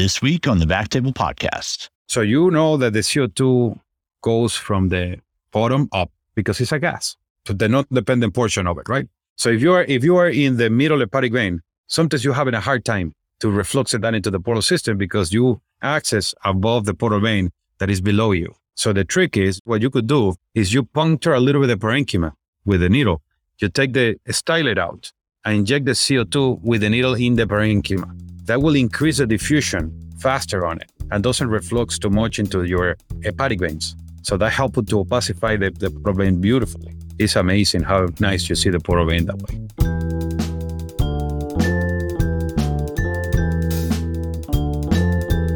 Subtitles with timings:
[0.00, 1.90] This week on the Backtable Podcast.
[2.08, 3.78] So you know that the CO2
[4.22, 5.20] goes from the
[5.52, 9.06] bottom up because it's a gas to the not dependent portion of it, right?
[9.36, 12.32] So if you are if you are in the middle of hepatic vein, sometimes you're
[12.32, 16.34] having a hard time to reflux it down into the portal system because you access
[16.46, 18.54] above the portal vein that is below you.
[18.76, 21.78] So the trick is what you could do is you puncture a little bit of
[21.78, 22.32] parenchyma
[22.64, 23.20] with the needle.
[23.58, 25.12] You take the stylet out
[25.44, 28.29] and inject the CO2 with the needle in the parenchyma.
[28.50, 32.96] That will increase the diffusion faster on it and doesn't reflux too much into your
[33.22, 33.94] hepatic veins.
[34.22, 36.96] So that helps to opacify the, the portal vein beautifully.
[37.20, 39.54] It's amazing how nice you see the portal vein that way.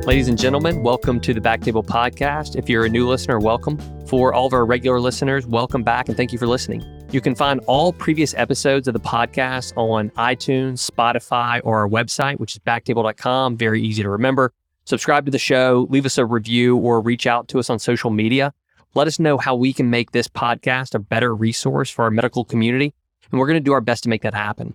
[0.06, 2.54] Ladies and gentlemen, welcome to the Backtable Podcast.
[2.54, 3.76] If you're a new listener, welcome.
[4.06, 7.03] For all of our regular listeners, welcome back and thank you for listening.
[7.14, 12.40] You can find all previous episodes of the podcast on iTunes, Spotify, or our website,
[12.40, 13.56] which is backtable.com.
[13.56, 14.52] Very easy to remember.
[14.84, 18.10] Subscribe to the show, leave us a review, or reach out to us on social
[18.10, 18.52] media.
[18.96, 22.44] Let us know how we can make this podcast a better resource for our medical
[22.44, 22.92] community,
[23.30, 24.74] and we're going to do our best to make that happen.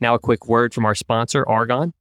[0.00, 1.94] Now, a quick word from our sponsor, Argon.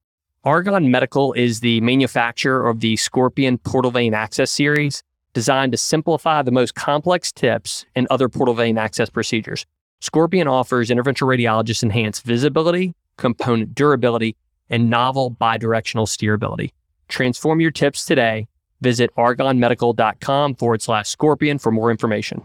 [0.43, 6.41] Argon Medical is the manufacturer of the Scorpion Portal Vein Access Series, designed to simplify
[6.41, 9.65] the most complex tips and other portal vein access procedures.
[10.01, 14.35] Scorpion offers interventional radiologists enhanced visibility, component durability,
[14.69, 16.71] and novel bidirectional steerability.
[17.07, 18.47] Transform your tips today.
[18.81, 22.43] Visit argonmedical.com forward slash scorpion for more information.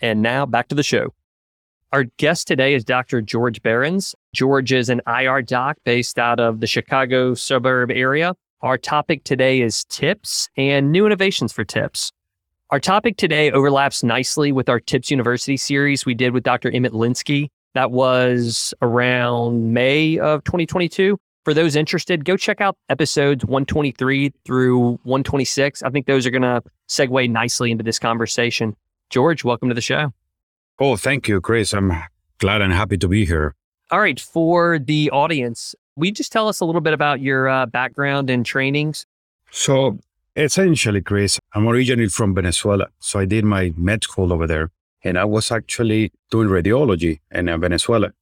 [0.00, 1.14] And now back to the show.
[1.92, 3.20] Our guest today is Dr.
[3.22, 4.14] George Behrens.
[4.34, 8.34] George is an IR doc based out of the Chicago suburb area.
[8.62, 12.12] Our topic today is tips and new innovations for tips.
[12.70, 16.70] Our topic today overlaps nicely with our Tips University series we did with Dr.
[16.70, 17.48] Emmett Linsky.
[17.74, 21.18] That was around May of 2022.
[21.44, 25.82] For those interested, go check out episodes 123 through 126.
[25.82, 28.76] I think those are going to segue nicely into this conversation.
[29.10, 30.12] George, welcome to the show.
[30.78, 31.74] Oh, thank you, Chris.
[31.74, 31.92] I'm
[32.38, 33.56] glad and happy to be here.
[33.90, 34.20] All right.
[34.20, 38.30] For the audience, will you just tell us a little bit about your uh, background
[38.30, 39.06] and trainings?
[39.50, 39.98] So,
[40.36, 42.86] essentially, Chris, I'm originally from Venezuela.
[42.98, 44.70] So, I did my med school over there,
[45.04, 48.12] and I was actually doing radiology in uh, Venezuela.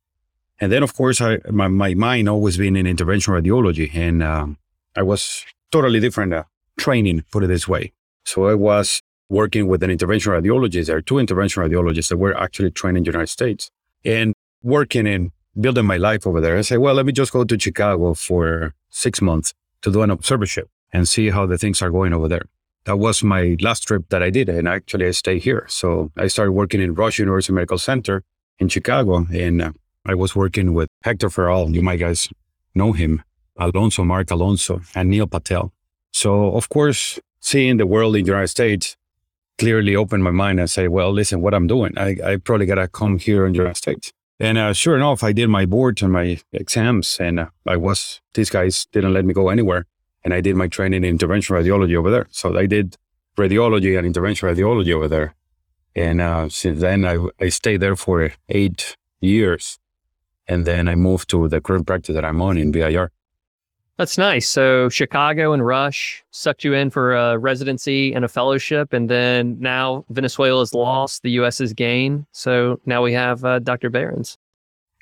[0.61, 4.59] And then, of course, I, my, my mind always been in interventional radiology, and um,
[4.97, 6.45] I was totally different uh,
[6.79, 7.93] training, put it this way.
[8.25, 10.87] So, I was working with an interventional radiologist.
[10.87, 13.71] There are two interventional radiologists that were actually trained in the United States
[14.05, 16.57] and working in building my life over there.
[16.57, 20.11] I said, well, let me just go to Chicago for six months to do an
[20.11, 22.45] observership and see how the things are going over there.
[22.85, 24.49] That was my last trip that I did.
[24.49, 25.67] And actually, I stay here.
[25.69, 28.23] So I started working in Rush University Medical Center
[28.59, 29.27] in Chicago.
[29.33, 29.73] And uh,
[30.07, 31.75] I was working with Hector Ferral.
[31.75, 32.29] You might guys
[32.75, 33.23] know him,
[33.59, 35.73] Alonso, Mark Alonso, and Neil Patel.
[36.13, 38.97] So, of course, seeing the world in the United States
[39.59, 42.77] clearly opened my mind and say, well, listen, what I'm doing, I, I probably got
[42.77, 44.13] to come here in the United States.
[44.41, 48.23] And uh, sure enough, I did my boards and my exams, and uh, I was,
[48.33, 49.85] these guys didn't let me go anywhere.
[50.25, 52.27] And I did my training in interventional radiology over there.
[52.31, 52.97] So I did
[53.37, 55.35] radiology and interventional radiology over there.
[55.95, 59.79] And uh, since then, I, I stayed there for eight years.
[60.47, 63.11] And then I moved to the current practice that I'm on in VIR.
[64.01, 64.49] That's nice.
[64.49, 69.59] So Chicago and Rush sucked you in for a residency and a fellowship, and then
[69.61, 71.59] now Venezuela's lost, the U.S.
[71.59, 72.25] has gained.
[72.33, 73.91] So now we have uh, Dr.
[73.91, 74.39] Behrens.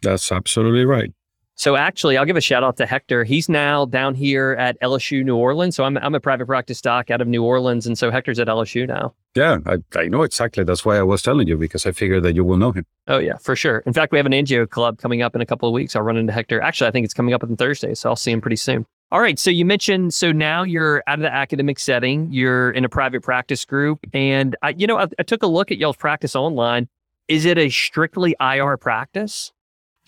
[0.02, 1.12] That's absolutely right.
[1.58, 3.24] So actually, I'll give a shout out to Hector.
[3.24, 5.74] He's now down here at LSU New Orleans.
[5.74, 8.46] So I'm I'm a private practice doc out of New Orleans, and so Hector's at
[8.46, 9.12] LSU now.
[9.34, 10.62] Yeah, I, I know exactly.
[10.62, 12.86] That's why I was telling you because I figured that you will know him.
[13.08, 13.78] Oh yeah, for sure.
[13.86, 15.96] In fact, we have an angio club coming up in a couple of weeks.
[15.96, 16.60] I'll run into Hector.
[16.60, 18.86] Actually, I think it's coming up on Thursday, so I'll see him pretty soon.
[19.10, 19.38] All right.
[19.38, 22.30] So you mentioned so now you're out of the academic setting.
[22.30, 25.72] You're in a private practice group, and I, you know I, I took a look
[25.72, 26.88] at y'all's practice online.
[27.26, 29.52] Is it a strictly IR practice?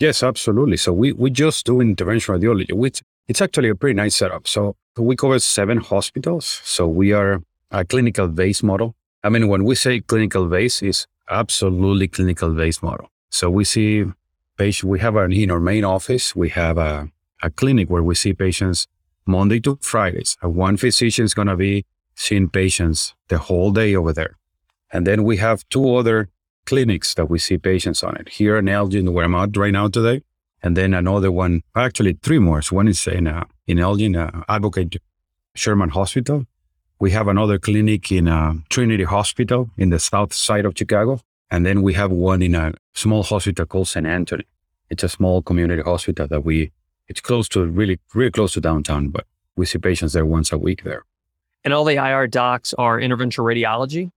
[0.01, 0.77] Yes, absolutely.
[0.77, 4.47] So we, we just do interventional radiology, which it's actually a pretty nice setup.
[4.47, 6.59] So we cover seven hospitals.
[6.63, 8.95] So we are a clinical base model.
[9.23, 13.11] I mean, when we say clinical base, is absolutely clinical base model.
[13.29, 14.05] So we see
[14.57, 17.11] patients, we have our, in our main office, we have a,
[17.43, 18.87] a clinic where we see patients
[19.27, 20.35] Monday to Fridays.
[20.41, 21.85] One physician is going to be
[22.15, 24.35] seeing patients the whole day over there.
[24.91, 26.29] And then we have two other
[26.65, 28.29] clinics that we see patients on it.
[28.29, 30.23] Here in Elgin, where I'm at right now today,
[30.63, 32.61] and then another one, actually three more.
[32.61, 34.97] So one is in uh, in Elgin, uh, Advocate
[35.55, 36.45] Sherman Hospital.
[36.99, 41.19] We have another clinic in uh, Trinity Hospital in the south side of Chicago,
[41.49, 44.05] and then we have one in a small hospital called St.
[44.05, 44.45] Anthony.
[44.89, 46.71] It's a small community hospital that we.
[47.07, 49.25] It's close to really, really close to downtown, but
[49.55, 51.03] we see patients there once a week there.
[51.63, 54.11] And all the IR docs are interventional radiology?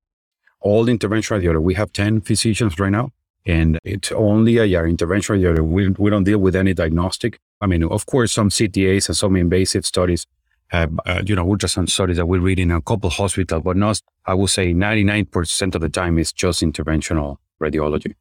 [0.65, 1.63] All interventional radiology.
[1.63, 3.11] We have 10 physicians right now,
[3.47, 5.61] and it's only IR interventional radiology.
[5.61, 7.39] We, we don't deal with any diagnostic.
[7.61, 10.27] I mean, of course, some CTAs and some invasive studies,
[10.73, 14.01] uh, uh, you know, ultrasound studies that we read in a couple hospitals, but not,
[14.25, 18.15] I would say 99% of the time is just interventional radiology.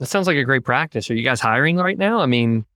[0.00, 1.08] That sounds like a great practice.
[1.10, 2.18] Are you guys hiring right now?
[2.18, 2.66] I mean,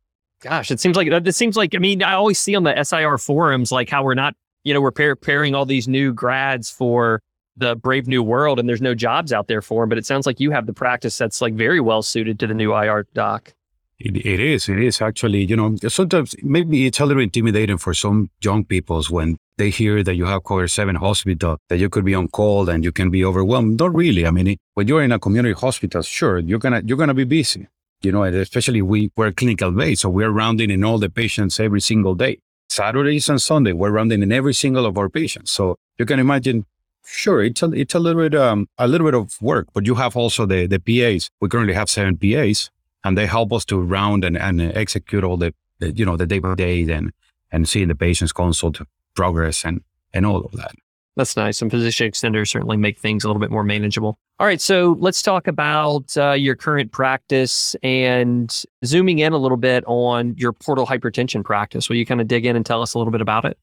[0.41, 3.19] gosh, it seems like it seems like I mean, I always see on the SIR
[3.19, 7.21] forums like how we're not, you know, we're preparing all these new grads for
[7.59, 9.89] the brave new world and there's no jobs out there for him.
[9.89, 12.55] but it sounds like you have the practice that's like very well suited to the
[12.55, 13.53] new IR doc.
[13.99, 14.69] It, it is.
[14.69, 19.11] It is actually, you know, sometimes maybe it's a little intimidating for some young peoples
[19.11, 22.69] when they hear that you have cover seven hospital, that you could be on call
[22.69, 23.81] and you can be overwhelmed.
[23.81, 24.25] Not really.
[24.25, 27.67] I mean, when you're in a community hospital, sure, you're gonna you're gonna be busy.
[28.01, 31.59] You know, and especially we we're clinical based, so we're rounding in all the patients
[31.59, 32.39] every single day.
[32.71, 35.51] Saturdays and Sunday, we're rounding in every single of our patients.
[35.51, 36.65] So you can imagine
[37.05, 39.95] Sure, it's a, it's a little bit um, a little bit of work, but you
[39.95, 41.31] have also the the PAs.
[41.41, 42.71] We currently have seven PAs,
[43.05, 46.27] and they help us to round and, and execute all the, the you know the
[46.27, 47.13] day by day and
[47.51, 48.81] and seeing the patient's consult
[49.15, 50.73] progress and and all of that.
[51.17, 51.61] That's nice.
[51.61, 54.17] And physician extenders certainly make things a little bit more manageable.
[54.39, 59.57] All right, so let's talk about uh, your current practice and zooming in a little
[59.57, 61.89] bit on your portal hypertension practice.
[61.89, 63.59] Will you kind of dig in and tell us a little bit about it?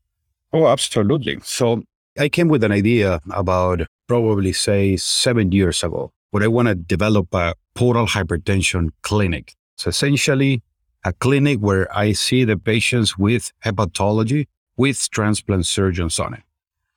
[0.51, 1.39] Oh, absolutely.
[1.43, 1.83] So
[2.17, 6.75] I came with an idea about probably say seven years ago, where I want to
[6.75, 9.53] develop a portal hypertension clinic.
[9.75, 10.63] So essentially
[11.03, 14.47] a clinic where I see the patients with hepatology
[14.77, 16.43] with transplant surgeons on it.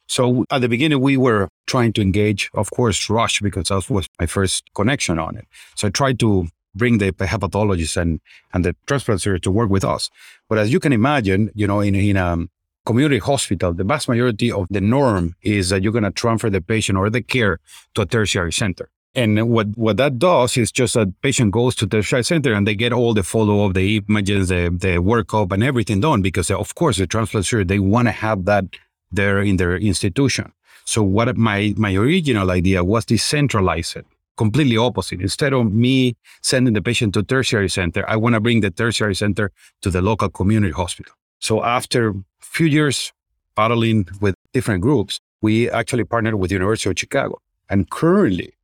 [0.07, 4.07] So at the beginning, we were trying to engage, of course, Rush, because that was
[4.21, 5.47] my first connection on it.
[5.75, 8.21] So I tried to bring the hepatologists and,
[8.55, 10.11] and the transplant surgeons to work with us.
[10.49, 12.51] But as you can imagine, you know, in, in a um,
[12.89, 16.63] community hospital, the vast majority of the norm is that you're going to transfer the
[16.63, 17.55] patient or the care
[17.95, 18.89] to a tertiary center.
[19.15, 22.67] And what, what that does is just a patient goes to the tertiary center and
[22.67, 26.51] they get all the follow up, the images, the, the workup, and everything done because,
[26.51, 28.65] of course, the transplant surgeon, they want to have that
[29.13, 30.53] there in their institution.
[30.87, 34.07] So, what my, my original idea was decentralize it
[34.39, 35.21] completely opposite.
[35.21, 39.17] Instead of me sending the patient to tertiary center, I want to bring the tertiary
[39.17, 39.51] center
[39.83, 41.18] to the local community hospital.
[41.39, 43.13] So after a few years
[43.55, 47.41] battling with different groups, we actually partnered with the University of Chicago.
[47.69, 48.55] And currently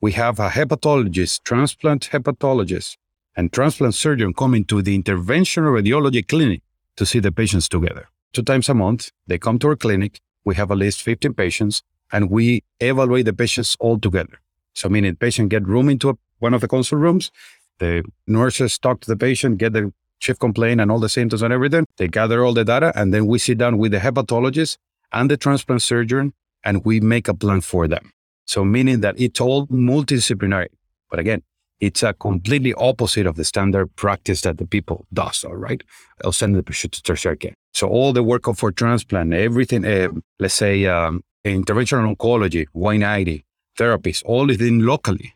[0.00, 2.96] we have a hepatologist, transplant hepatologist,
[3.36, 6.62] and transplant surgeon coming to the interventional radiology clinic
[6.96, 8.08] to see the patients together.
[8.32, 10.20] Two times a month, they come to our clinic.
[10.44, 11.82] We have at least 15 patients
[12.12, 14.40] and we evaluate the patients all together.
[14.74, 17.30] So meaning patient get room into a, one of the consult rooms.
[17.78, 21.52] The nurses talk to the patient, get the chief complaint and all the symptoms and
[21.52, 21.86] everything.
[21.98, 24.76] They gather all the data and then we sit down with the hepatologist
[25.12, 26.32] and the transplant surgeon
[26.64, 28.10] and we make a plan for them.
[28.46, 30.68] So meaning that it's all multidisciplinary.
[31.10, 31.42] But again,
[31.80, 35.44] it's a completely opposite of the standard practice that the people does.
[35.44, 35.82] All right.
[36.24, 37.54] I'll send the patient to tertiary.
[37.74, 40.08] So all the work for transplant, everything, uh,
[40.38, 43.44] let's say, um, interventional oncology, Y90,
[43.78, 45.34] therapies, all is in locally.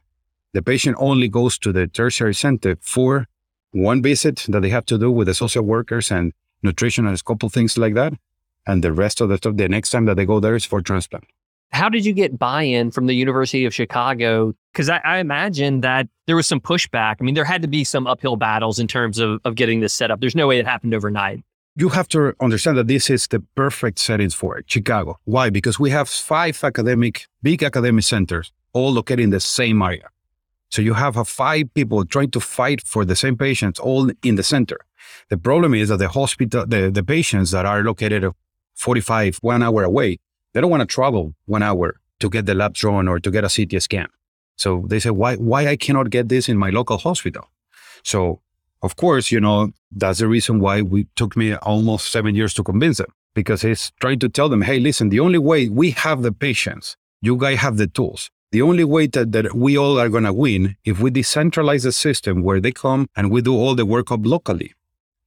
[0.54, 3.26] The patient only goes to the tertiary center for
[3.72, 6.32] one visit that they have to do with the social workers and
[6.62, 8.14] nutrition and a couple things like that.
[8.66, 10.80] And the rest of the stuff, the next time that they go there is for
[10.80, 11.24] transplant.
[11.72, 14.54] How did you get buy-in from the University of Chicago?
[14.72, 17.16] Because I, I, imagine that there was some pushback.
[17.20, 19.94] I mean, there had to be some uphill battles in terms of, of getting this
[19.94, 20.20] set up.
[20.20, 21.42] There's no way it happened overnight.
[21.76, 25.20] You have to understand that this is the perfect settings for it, Chicago.
[25.24, 25.48] Why?
[25.48, 30.08] Because we have five academic, big academic centers, all located in the same area.
[30.70, 34.42] So you have five people trying to fight for the same patients all in the
[34.42, 34.78] center.
[35.28, 38.30] The problem is that the hospital, the, the patients that are located
[38.74, 40.18] 45, one hour away,
[40.52, 43.44] they don't want to travel one hour to get the lab drawn or to get
[43.44, 44.08] a CT scan.
[44.56, 47.48] So they say, why, why I cannot get this in my local hospital?
[48.04, 48.40] So
[48.82, 52.62] of course, you know, that's the reason why we took me almost seven years to
[52.62, 56.22] convince them because it's trying to tell them, hey, listen, the only way we have
[56.22, 58.30] the patients, you guys have the tools.
[58.52, 61.92] The only way that, that we all are going to win if we decentralize the
[61.92, 64.74] system where they come and we do all the work up locally.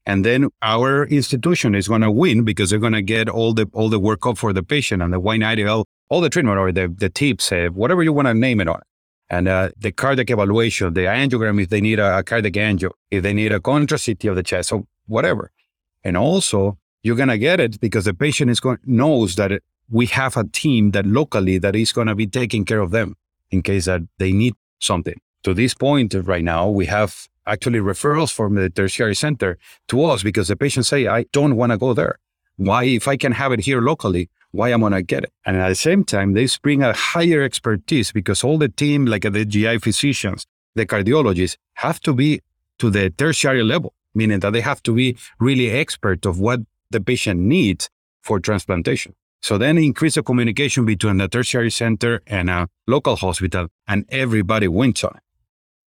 [0.05, 3.69] And then our institution is going to win because they're going to get all the
[3.71, 7.09] all the workup for the patient and the Y90L, all the treatment or the, the
[7.09, 8.81] tips, uh, whatever you want to name it on.
[9.29, 13.23] And uh, the cardiac evaluation, the angiogram, if they need a, a cardiac angio, if
[13.23, 15.51] they need a contrast of the chest, so whatever.
[16.03, 19.63] And also, you're going to get it because the patient is going knows that it,
[19.89, 23.15] we have a team that locally that is going to be taking care of them
[23.51, 25.19] in case that they need something.
[25.43, 29.57] To this point right now, we have actually referrals from the tertiary center
[29.89, 32.19] to us because the patients say, I don't want to go there.
[32.57, 35.33] Why, if I can have it here locally, why am I'm gonna get it?
[35.45, 39.23] And at the same time, they bring a higher expertise because all the team, like
[39.23, 42.41] the GI physicians, the cardiologists, have to be
[42.77, 46.59] to the tertiary level, meaning that they have to be really expert of what
[46.91, 47.89] the patient needs
[48.21, 49.15] for transplantation.
[49.43, 54.69] So then increase the communication between the tertiary center and a local hospital, and everybody
[54.69, 55.23] wins on it.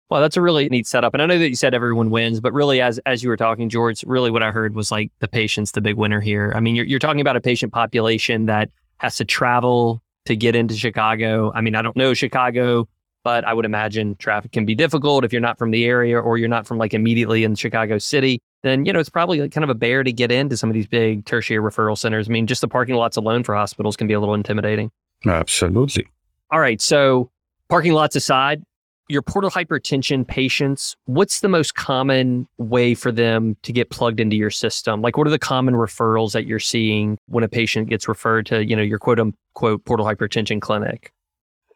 [0.10, 1.14] Well, that's a really neat setup.
[1.14, 3.70] And I know that you said everyone wins, but really, as as you were talking,
[3.70, 6.52] George, really what I heard was like the patient's the big winner here.
[6.54, 10.54] I mean, you're, you're talking about a patient population that has to travel to get
[10.54, 11.54] into Chicago.
[11.56, 12.90] I mean, I don't know Chicago,
[13.24, 16.38] but I would imagine traffic can be difficult if you're not from the area or
[16.38, 18.42] you're not from like immediately in Chicago City.
[18.66, 20.74] Then you know it's probably like kind of a bear to get into some of
[20.74, 22.28] these big tertiary referral centers.
[22.28, 24.90] I mean, just the parking lots alone for hospitals can be a little intimidating.
[25.24, 26.08] Absolutely.
[26.50, 27.30] All right, so
[27.70, 28.64] parking lots aside,
[29.08, 34.36] your portal hypertension patients, what's the most common way for them to get plugged into
[34.36, 35.00] your system?
[35.00, 38.66] Like, what are the common referrals that you're seeing when a patient gets referred to,
[38.66, 41.12] you know, your quote unquote portal hypertension clinic?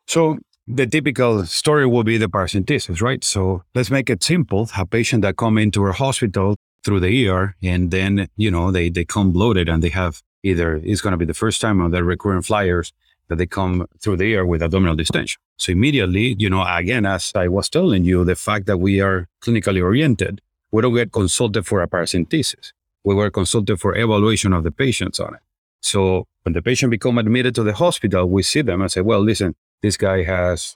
[0.08, 3.24] So the typical story will be the paracentesis, right?
[3.24, 4.67] So let's make it simple.
[4.75, 8.89] A patient that come into our hospital through the ER and then, you know, they,
[8.89, 11.91] they come bloated and they have either it's going to be the first time on
[11.91, 12.93] their recurrent flyers
[13.27, 15.39] that they come through the ER with abdominal distension.
[15.57, 19.27] So immediately, you know, again, as I was telling you, the fact that we are
[19.41, 22.74] clinically oriented, we don't get consulted for a paracentesis.
[23.03, 25.41] We were consulted for evaluation of the patients on it.
[25.81, 29.21] So when the patient become admitted to the hospital, we see them and say, well,
[29.21, 30.75] listen, this guy has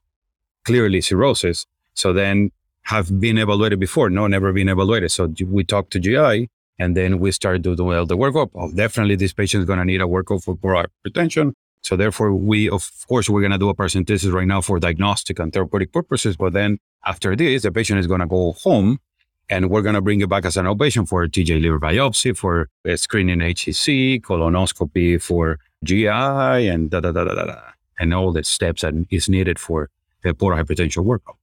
[0.64, 1.66] clearly cirrhosis.
[1.94, 2.52] So then
[2.84, 5.12] have been evaluated before, no, never been evaluated.
[5.12, 6.50] So we talk to GI
[6.80, 8.50] and then we start to do well, the workup.
[8.56, 11.54] Oh, definitely this patient is going to need a workup for portal hypertension.
[11.82, 15.40] So therefore, we, of course, we're going to do a paracentesis right now for diagnostic
[15.40, 16.38] and therapeutic purposes.
[16.38, 19.00] But then after this, the patient is going to go home
[19.50, 22.70] and we're going to bring it back as an outpatient for TJ liver biopsy, for
[22.86, 27.60] eh, screening HCC, colonoscopy for GI, and da da da da da,
[28.00, 29.90] and all the steps that is needed for
[30.24, 31.36] the portal hypertension workup.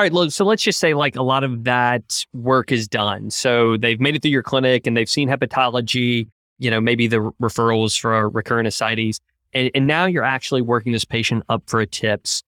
[0.00, 3.28] All right, look, so let's just say like a lot of that work is done.
[3.28, 6.26] So they've made it through your clinic and they've seen hepatology,
[6.58, 9.20] you know, maybe the referrals for uh, recurrent ascites
[9.52, 12.42] and, and now you're actually working this patient up for a TIPS.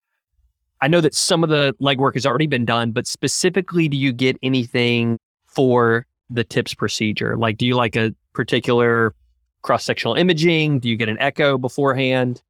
[0.81, 4.15] I know that some of the legwork has already been done, but specifically, do you
[4.15, 7.37] get anything for the TIPS procedure?
[7.37, 9.15] Like, do you like a particular
[9.61, 10.79] cross sectional imaging?
[10.79, 12.41] Do you get an echo beforehand?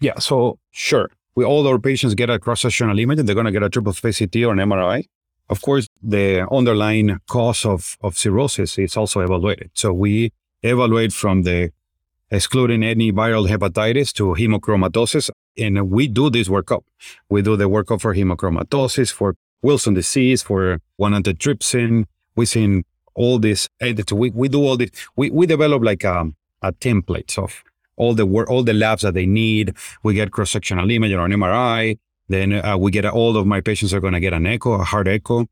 [0.00, 1.10] Yeah, so sure.
[1.34, 3.70] We all our patients get a cross sectional image and they're going to get a
[3.70, 5.04] triple phase CT or an MRI.
[5.50, 9.70] Of course, the underlying cause of, of cirrhosis is also evaluated.
[9.74, 11.70] So we evaluate from the
[12.30, 15.30] excluding any viral hepatitis to hemochromatosis.
[15.58, 16.82] And we do this workup.
[17.28, 22.04] We do the workup for hemochromatosis, for Wilson disease, for one antitrypsin.
[22.36, 23.68] We seen all this.
[23.80, 24.90] We, we do all this.
[25.16, 27.62] We, we develop like um, a, a template of
[27.96, 29.74] all the work, all the labs that they need.
[30.02, 31.98] We get cross-sectional image or an MRI.
[32.28, 34.84] Then uh, we get all of my patients are going to get an echo, a
[34.84, 35.46] heart echo.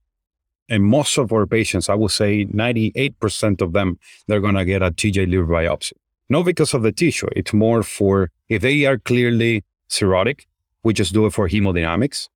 [0.69, 4.81] And most of our patients, I would say 98% of them, they're going to get
[4.83, 5.93] a TJ liver biopsy
[6.33, 7.29] not because of the tissue.
[7.37, 10.47] It's more for if they are clearly cirrhotic,
[10.83, 12.29] we just do it for hemodynamics.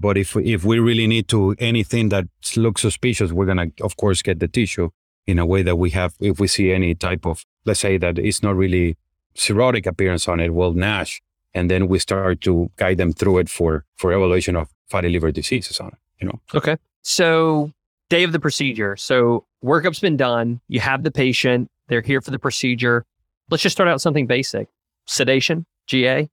[0.00, 4.22] But if if we really need to anything that looks suspicious, we're gonna of course
[4.22, 4.90] get the tissue
[5.26, 6.14] in a way that we have.
[6.20, 8.96] If we see any type of, let's say that it's not really
[9.36, 11.20] cirrhotic appearance on it, well NASH,
[11.54, 15.32] and then we start to guide them through it for for evaluation of fatty liver
[15.32, 15.98] diseases on it.
[16.20, 16.40] You know.
[16.54, 16.76] Okay.
[17.02, 17.72] So
[18.08, 18.96] day of the procedure.
[18.96, 20.60] So workup's been done.
[20.68, 21.70] You have the patient.
[21.88, 23.04] They're here for the procedure.
[23.50, 24.68] Let's just start out something basic
[25.06, 26.28] sedation, GA.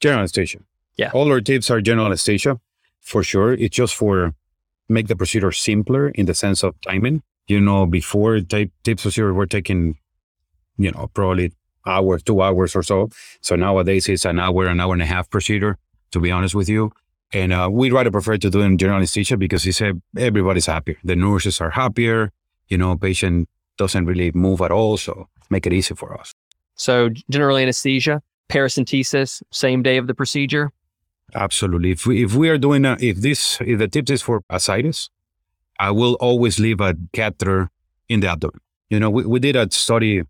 [0.00, 0.58] General anesthesia.
[0.96, 1.10] Yeah.
[1.12, 2.60] All our tips are general anesthesia
[3.00, 3.52] for sure.
[3.54, 4.34] It's just for
[4.88, 7.22] make the procedure simpler in the sense of timing.
[7.48, 9.98] You know, before tape, tips procedure, we're taking,
[10.76, 11.52] you know, probably
[11.86, 13.08] hours, two hours or so.
[13.40, 15.78] So nowadays it's an hour, an hour and a half procedure,
[16.12, 16.92] to be honest with you.
[17.32, 20.96] And uh, we'd rather prefer to do in general anesthesia because he said everybody's happier.
[21.02, 22.30] The nurses are happier.
[22.68, 23.48] You know, patient
[23.78, 24.96] doesn't really move at all.
[24.96, 26.34] So make it easy for us.
[26.74, 30.72] So general anesthesia, paracentesis, same day of the procedure.
[31.34, 31.92] Absolutely.
[31.92, 35.08] If we, if we are doing a, if this if the tip is for ascites,
[35.78, 37.70] I will always leave a catheter
[38.08, 38.60] in the abdomen.
[38.90, 40.22] You know, we, we did a study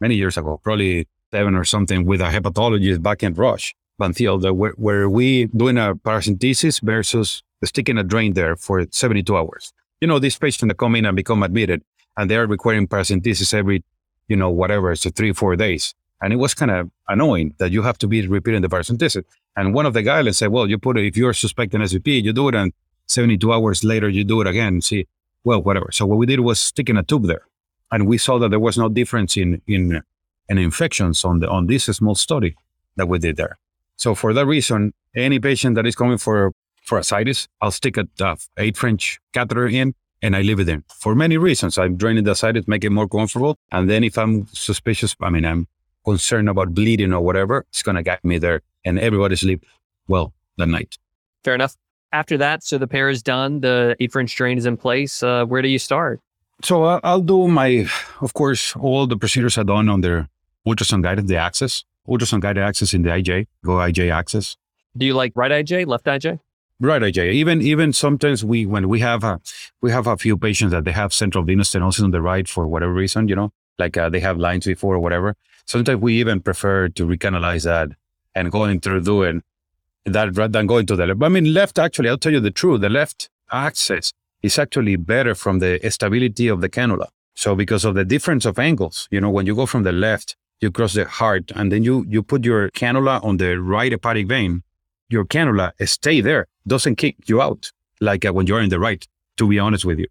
[0.00, 4.72] many years ago, probably seven or something, with a hepatologist back in Rush, Banfield, where,
[4.72, 9.72] where we doing a paracentesis versus sticking a drain there for 72 hours.
[10.00, 11.82] You know, these patients that come in and become admitted,
[12.16, 13.82] and they are requiring paracentesis every
[14.28, 15.94] you know, whatever, so three, four days.
[16.20, 19.24] And it was kind of annoying that you have to be repeating the paracentesis.
[19.56, 22.32] And one of the guidelines said, well, you put it, if you're suspecting SBP, you
[22.32, 22.72] do it and
[23.06, 24.80] 72 hours later, you do it again.
[24.80, 25.06] See,
[25.44, 25.90] well, whatever.
[25.92, 27.46] So what we did was sticking a tube there.
[27.90, 30.02] And we saw that there was no difference in, in
[30.48, 32.56] and infections on the on this small study
[32.96, 33.58] that we did there.
[33.96, 36.52] So for that reason, any patient that is coming for
[36.82, 40.84] for ascites, I'll stick a uh, eight French catheter in and I leave it in
[40.88, 41.78] for many reasons.
[41.78, 43.56] I'm draining the ascites, make it more comfortable.
[43.72, 45.66] And then if I'm suspicious, I mean, I'm
[46.04, 49.64] concerned about bleeding or whatever, it's to get me there and everybody sleep
[50.06, 50.96] well that night.
[51.42, 51.74] Fair enough.
[52.12, 55.22] After that, so the pair is done, the eight French drain is in place.
[55.22, 56.20] Uh, where do you start?
[56.62, 57.86] So I'll do my,
[58.20, 60.28] of course, all the procedures are done on the
[60.66, 64.56] ultrasound guided, the access, ultrasound guided access in the IJ, go IJ access.
[64.96, 66.40] Do you like right IJ, left IJ?
[66.78, 67.32] Right, IJ.
[67.32, 69.40] Even even sometimes we when we have a
[69.80, 72.66] we have a few patients that they have central venous stenosis on the right for
[72.66, 75.36] whatever reason, you know, like uh, they have lines before or whatever.
[75.64, 77.88] Sometimes we even prefer to recanalize that
[78.34, 79.42] and going through doing
[80.04, 81.18] that rather than going to the left.
[81.18, 82.82] But I mean, left actually, I'll tell you the truth.
[82.82, 84.12] The left access
[84.46, 87.08] is actually better from the stability of the cannula.
[87.34, 90.36] So because of the difference of angles, you know, when you go from the left,
[90.62, 94.26] you cross the heart and then you you put your cannula on the right hepatic
[94.26, 94.62] vein
[95.08, 99.06] your cannula stay there, doesn't kick you out like uh, when you're in the right,
[99.36, 100.06] to be honest with you.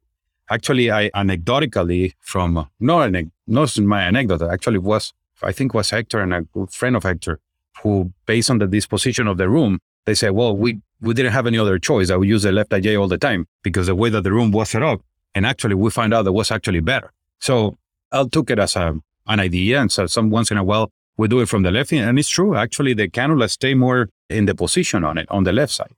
[0.49, 5.89] Actually, I anecdotically from, uh, no, anec- not my anecdote, actually was, I think was
[5.89, 7.39] Hector and a friend of Hector
[7.81, 11.47] who, based on the disposition of the room, they say, well, we, we didn't have
[11.47, 12.09] any other choice.
[12.09, 14.51] I would use the left IJ all the time because the way that the room
[14.51, 15.01] was set up.
[15.35, 17.11] And actually, we found out that was actually better.
[17.39, 17.77] So
[18.11, 19.81] I took it as a, an idea.
[19.81, 21.93] And so some once in a while, we do it from the left.
[21.93, 22.55] And it's true.
[22.55, 25.93] Actually, the cannula stay more in the position on it on the left side.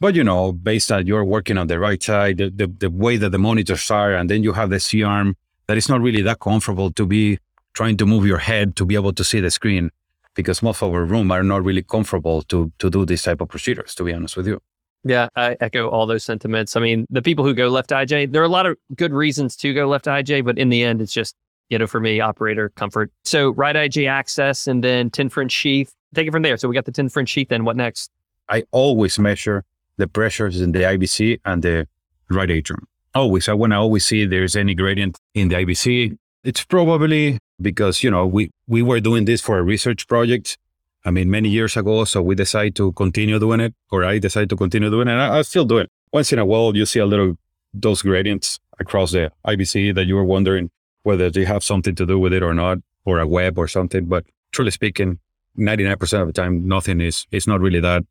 [0.00, 3.16] But you know, based on you're working on the right side, the, the, the way
[3.16, 5.36] that the monitors are, and then you have the C arm
[5.66, 7.38] that is not really that comfortable to be
[7.72, 9.90] trying to move your head to be able to see the screen
[10.34, 13.48] because most of our room are not really comfortable to to do this type of
[13.48, 14.60] procedures, to be honest with you.
[15.04, 16.76] Yeah, I echo all those sentiments.
[16.76, 19.54] I mean, the people who go left IJ, there are a lot of good reasons
[19.56, 21.34] to go left IJ, but in the end, it's just,
[21.68, 23.12] you know, for me, operator comfort.
[23.24, 26.56] So right IJ access and then 10 French sheath take it from there.
[26.56, 27.48] So we got the 10 French sheath.
[27.48, 28.10] Then what next?
[28.48, 29.64] I always measure
[29.96, 31.86] the pressures in the IVC and the
[32.30, 32.86] right atrium.
[33.14, 33.48] Always.
[33.48, 36.16] I want to always see if there's any gradient in the IVC.
[36.42, 40.58] It's probably because, you know, we, we were doing this for a research project.
[41.04, 42.04] I mean, many years ago.
[42.04, 45.12] So we decided to continue doing it, or I decided to continue doing it.
[45.12, 45.90] And I, I still do it.
[46.12, 47.36] Once in a while, you see a little,
[47.72, 50.70] those gradients across the IVC that you were wondering
[51.02, 54.06] whether they have something to do with it or not, or a web or something.
[54.06, 55.18] But truly speaking,
[55.58, 58.04] 99% of the time, nothing is, is not really that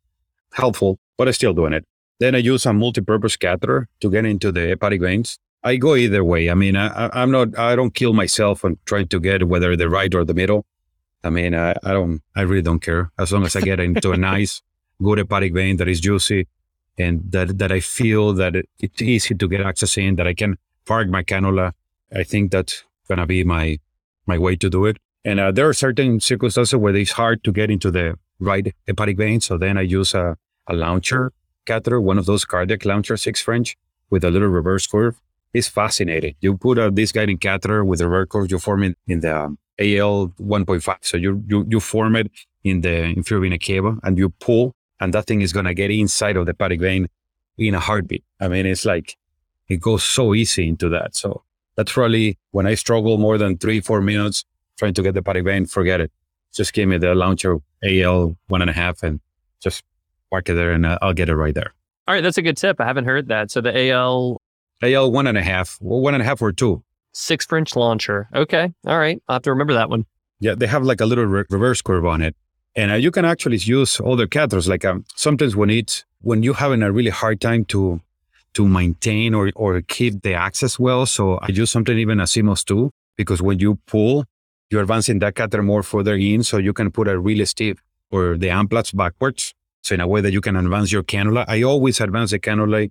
[0.52, 1.84] helpful, but I'm still doing it.
[2.20, 5.38] Then I use a multi-purpose catheter to get into the hepatic veins.
[5.64, 6.50] I go either way.
[6.50, 9.88] I mean, I, I'm not, I don't kill myself on trying to get whether the
[9.88, 10.66] right or the middle.
[11.24, 14.12] I mean, I, I don't, I really don't care as long as I get into
[14.12, 14.62] a nice,
[15.02, 16.46] good hepatic vein that is juicy
[16.98, 20.34] and that, that I feel that it, it's easy to get access in, that I
[20.34, 21.72] can park my cannula.
[22.14, 23.80] I think that's going to be my,
[24.26, 24.98] my way to do it.
[25.24, 29.16] And uh, there are certain circumstances where it's hard to get into the right hepatic
[29.16, 29.40] vein.
[29.40, 31.32] So then I use a, a launcher
[31.64, 33.78] catheter, one of those cardiac launcher, six French,
[34.10, 35.18] with a little reverse curve.
[35.54, 36.34] It's fascinating.
[36.40, 39.58] You put a, this guiding catheter with a record you form it in the um,
[39.78, 40.96] AL 1.5.
[41.02, 42.30] So you, you, you form it
[42.64, 45.90] in the inferior vena cava and you pull, and that thing is going to get
[45.90, 47.08] inside of the hepatic vein
[47.56, 48.24] in a heartbeat.
[48.40, 49.16] I mean, it's like
[49.68, 51.14] it goes so easy into that.
[51.14, 51.42] So
[51.76, 54.44] that's really when I struggle more than three, four minutes
[54.76, 56.10] trying to get the hepatic vein, forget it.
[56.52, 59.20] Just give me the launcher AL one and a half and
[59.60, 59.84] just
[60.30, 61.72] park it there and uh, I'll get it right there.
[62.06, 62.22] All right.
[62.22, 62.80] That's a good tip.
[62.80, 63.50] I haven't heard that.
[63.50, 64.40] So the AL.
[64.82, 66.82] AL one and a half, well, one and a half or two.
[67.12, 68.28] Six French launcher.
[68.34, 68.72] Okay.
[68.86, 69.22] All right.
[69.28, 70.04] I'll have to remember that one.
[70.40, 70.54] Yeah.
[70.54, 72.36] They have like a little re- reverse curve on it.
[72.76, 74.68] And uh, you can actually use other catheters.
[74.68, 78.00] Like um, sometimes when it's, when you're having a really hard time to,
[78.54, 81.06] to maintain or, or keep the access well.
[81.06, 84.24] So I use something even a CMOS 2 because when you pull,
[84.70, 87.78] you're advancing that catheter more further in so you can put a really stiff
[88.10, 89.54] or the Amplatz backwards.
[89.82, 91.44] So in a way that you can advance your cannula.
[91.46, 92.90] I always advance the cannula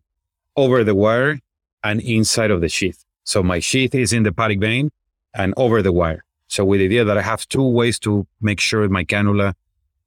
[0.55, 1.39] over the wire
[1.83, 3.03] and inside of the sheath.
[3.23, 4.91] So my sheath is in the hepatic vein
[5.33, 6.23] and over the wire.
[6.47, 9.53] So with the idea that I have two ways to make sure my cannula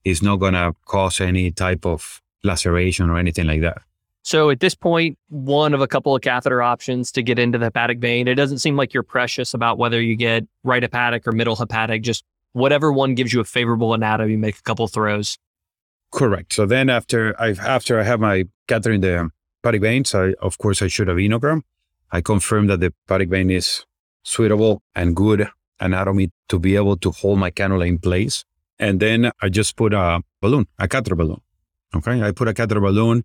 [0.04, 3.78] is not going to cause any type of laceration or anything like that.
[4.22, 7.66] So at this point, one of a couple of catheter options to get into the
[7.66, 8.26] hepatic vein.
[8.26, 12.02] It doesn't seem like you're precious about whether you get right hepatic or middle hepatic.
[12.02, 15.38] Just whatever one gives you a favorable anatomy, make a couple throws.
[16.10, 16.52] Correct.
[16.52, 19.30] So then after I after I have my catheter in the
[19.66, 21.62] hepatic veins, I of course I shoot a venogram.
[22.12, 23.84] I confirm that the hepatic vein is
[24.22, 25.48] suitable and good
[25.80, 28.44] anatomy to be able to hold my cannula in place.
[28.78, 31.40] And then I just put a balloon, a catheter balloon.
[31.96, 32.22] Okay.
[32.22, 33.24] I put a catheter balloon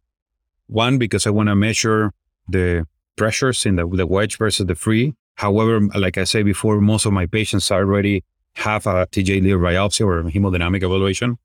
[0.67, 2.11] one, because I want to measure
[2.47, 5.13] the pressures in the, the wedge versus the free.
[5.35, 8.23] However, like I said before, most of my patients already
[8.55, 11.37] have a TJ liver biopsy or hemodynamic evaluation.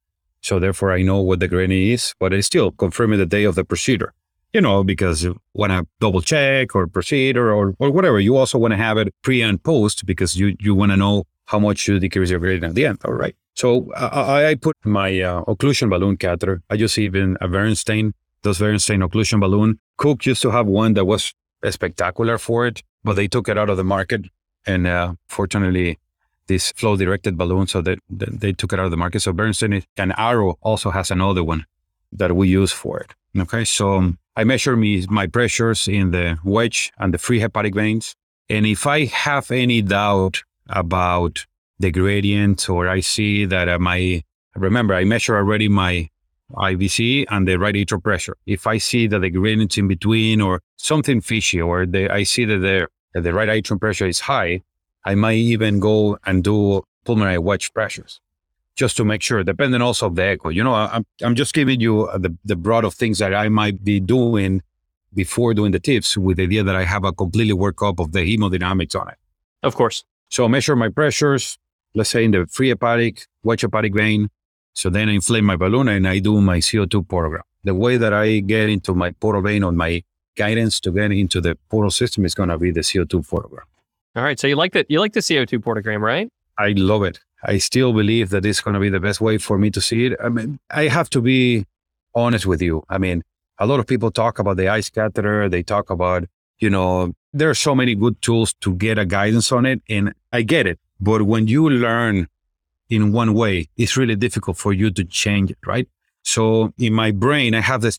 [0.42, 3.56] So therefore, I know what the gradient is, but I still confirming the day of
[3.56, 4.14] the procedure.
[4.56, 8.18] You know, because you want to double check or proceed or, or whatever.
[8.18, 11.24] You also want to have it pre and post because you, you want to know
[11.44, 12.98] how much you decrease your gradient at the end.
[13.04, 13.36] All right.
[13.52, 16.62] So I, I put my uh, occlusion balloon catheter.
[16.70, 18.12] I use even a Berenstein,
[18.44, 19.78] those Berenstein occlusion balloon.
[19.98, 21.34] Cook used to have one that was
[21.68, 24.22] spectacular for it, but they took it out of the market.
[24.66, 25.98] And uh, fortunately,
[26.46, 29.20] this flow directed balloon, so that they, they, took it out of the market.
[29.20, 31.66] So Berenstein and Arrow also has another one
[32.10, 33.12] that we use for it.
[33.38, 37.74] Okay, so um, I measure me my pressures in the wedge and the free hepatic
[37.74, 38.14] veins,
[38.50, 41.46] and if I have any doubt about
[41.78, 44.22] the gradient, or I see that uh, my
[44.54, 46.10] remember I measure already my
[46.52, 48.36] IVC and the right atrial pressure.
[48.46, 52.44] If I see that the gradient's in between or something fishy, or the, I see
[52.44, 54.62] that the, that the right atrial pressure is high,
[55.04, 58.20] I might even go and do pulmonary wedge pressures
[58.76, 60.50] just to make sure, depending also of the echo.
[60.50, 63.48] You know, I'm, I'm just giving you uh, the, the broad of things that I
[63.48, 64.62] might be doing
[65.14, 68.20] before doing the tips with the idea that I have a completely workup of the
[68.20, 69.16] hemodynamics on it.
[69.62, 70.04] Of course.
[70.28, 71.58] So I measure my pressures,
[71.94, 74.28] let's say in the free hepatic, wedge hepatic vein.
[74.74, 77.40] So then I inflate my balloon and I do my CO2 portogram.
[77.64, 80.02] The way that I get into my portal vein on my
[80.36, 83.64] guidance to get into the portal system is going to be the CO2 portogram.
[84.14, 84.38] All right.
[84.38, 84.86] So you like that?
[84.90, 86.28] You like the CO2 portogram, right?
[86.58, 87.20] I love it.
[87.46, 90.06] I still believe that it's going to be the best way for me to see
[90.06, 90.18] it.
[90.22, 91.64] I mean, I have to be
[92.14, 92.82] honest with you.
[92.88, 93.22] I mean,
[93.58, 95.48] a lot of people talk about the ICE catheter.
[95.48, 96.24] They talk about,
[96.58, 99.80] you know, there are so many good tools to get a guidance on it.
[99.88, 100.80] And I get it.
[101.00, 102.26] But when you learn
[102.90, 105.88] in one way, it's really difficult for you to change it, right?
[106.22, 107.96] So in my brain, I have this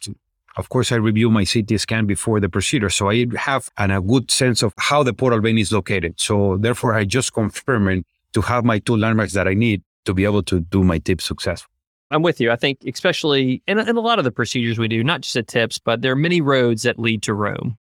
[0.58, 4.02] of course, I review my CT scan before the procedure, so I have an, a
[4.02, 6.20] good sense of how the portal vein is located.
[6.20, 10.24] So therefore, I just confirm to have my two landmarks that I need to be
[10.24, 11.72] able to do my tips successful.
[12.10, 12.52] I'm with you.
[12.52, 15.48] I think, especially in, in a lot of the procedures we do, not just at
[15.48, 17.78] tips, but there are many roads that lead to Rome.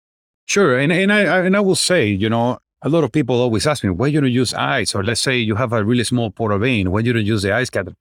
[0.45, 3.65] Sure, and and I and I will say, you know, a lot of people always
[3.65, 4.93] ask me, why you don't use ICE?
[4.93, 7.53] Or let's say you have a really small portal vein, why you don't use the
[7.53, 7.95] ICE catheter?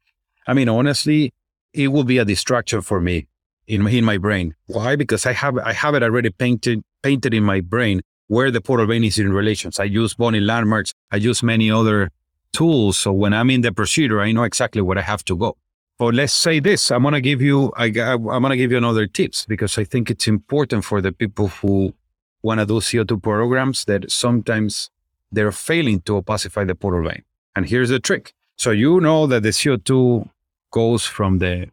[0.47, 1.33] I mean, honestly,
[1.73, 3.27] it will be a distraction for me
[3.67, 4.55] in in my brain.
[4.67, 4.97] Why?
[4.97, 8.87] Because I have I have it already painted painted in my brain where the portal
[8.87, 9.79] vein is in relations.
[9.79, 10.95] I use bony landmarks.
[11.11, 12.11] I use many other
[12.53, 12.99] tools.
[12.99, 15.57] So when I'm in the procedure, I know exactly where I have to go.
[15.99, 19.47] But let's say this: I'm gonna give you I, I'm gonna give you another tips
[19.47, 21.95] because I think it's important for the people who
[22.43, 24.91] want to do CO2 programs that sometimes
[25.31, 27.23] they're failing to opacify the portal vein.
[27.55, 30.29] And here's the trick: so you know that the CO2
[30.71, 31.69] goes from the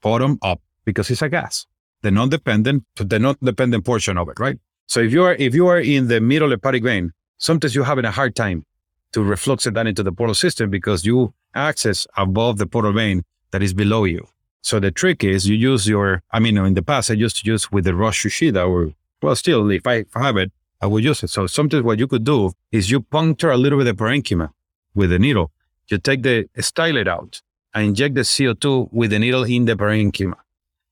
[0.00, 1.66] bottom up because it's a gas.
[2.02, 4.58] The non-dependent, the non-dependent portion of it, right?
[4.88, 8.04] So if you are if you are in the middle hepatic vein, sometimes you're having
[8.04, 8.64] a hard time
[9.12, 13.24] to reflux it down into the portal system because you access above the portal vein
[13.50, 14.26] that is below you.
[14.62, 17.50] So the trick is you use your, I mean, in the past, I used to
[17.50, 21.28] use with the Rosch-Uchida or, well, still, if I have it, I would use it.
[21.28, 24.50] So sometimes what you could do is you puncture a little bit of parenchyma
[24.94, 25.50] with the needle.
[25.88, 27.42] You take the stylet out
[27.74, 30.36] and inject the CO2 with the needle in the parenchyma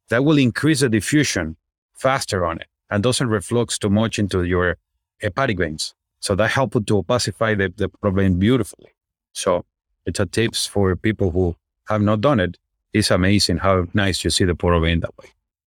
[0.09, 1.57] that will increase the diffusion
[1.95, 4.77] faster on it and doesn't reflux too much into your
[5.19, 5.95] hepatic veins.
[6.21, 8.91] So that helps to opacify the, the vein beautifully.
[9.33, 9.65] So
[10.07, 11.57] it's a tips for people who
[11.89, 12.59] have not done it.
[12.93, 15.29] It's amazing how nice you see the vein that way.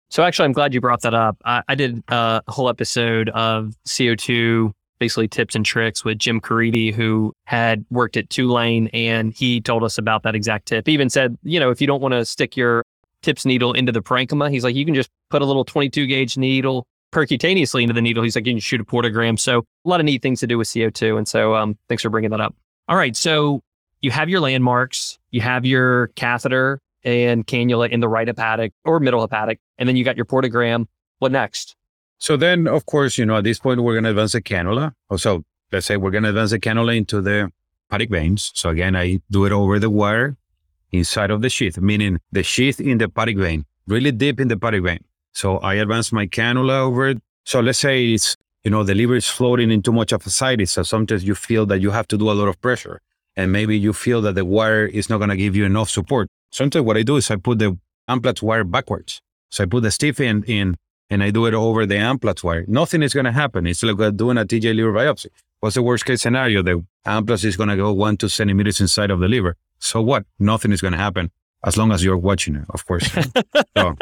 [0.09, 1.37] So actually, I'm glad you brought that up.
[1.45, 6.93] I, I did a whole episode of CO2, basically tips and tricks with Jim Caridi,
[6.93, 10.87] who had worked at Tulane, and he told us about that exact tip.
[10.87, 12.85] He even said, you know, if you don't want to stick your
[13.23, 14.51] tips needle into the parenchyma.
[14.51, 18.23] He's like, you can just put a little 22 gauge needle percutaneously into the needle.
[18.23, 19.39] He's like, you can shoot a portogram.
[19.39, 21.19] So a lot of neat things to do with CO2.
[21.19, 22.55] And so um, thanks for bringing that up.
[22.89, 23.17] All right.
[23.17, 23.63] So
[24.01, 29.01] you have your landmarks, you have your catheter and cannula in the right hepatic or
[29.01, 30.87] middle hepatic, and then you got your portogram.
[31.19, 31.77] What next?
[32.19, 34.93] So then, of course, you know, at this point, we're going to advance the cannula.
[35.09, 35.43] Oh, so
[35.73, 37.51] let's say we're going to advance the cannula into the
[37.89, 38.53] hepatic veins.
[38.55, 40.37] So again, I do it over the wire
[40.93, 44.55] inside of the sheath, meaning the sheath in the hepatic vein, really deep in the
[44.55, 45.05] hepatic vein.
[45.33, 47.19] So I advance my cannula over it.
[47.45, 50.73] So let's say it's, you know, the liver is floating in too much of ascites.
[50.73, 53.01] So sometimes you feel that you have to do a lot of pressure
[53.37, 56.29] and maybe you feel that the wire is not going to give you enough support.
[56.51, 59.21] Sometimes what I do is I put the Amplatz wire backwards.
[59.51, 60.77] So I put the stiff end in
[61.09, 62.65] and I do it over the Amplatz wire.
[62.69, 63.67] Nothing is going to happen.
[63.67, 65.27] It's like uh, doing a TJ liver biopsy.
[65.61, 66.63] What's the worst case scenario?
[66.63, 69.57] The Amplatz is going to go one, two centimeters inside of the liver.
[69.79, 70.25] So what?
[70.39, 71.31] Nothing is going to happen
[71.65, 73.11] as long as you're watching it, of course.
[73.77, 73.97] so,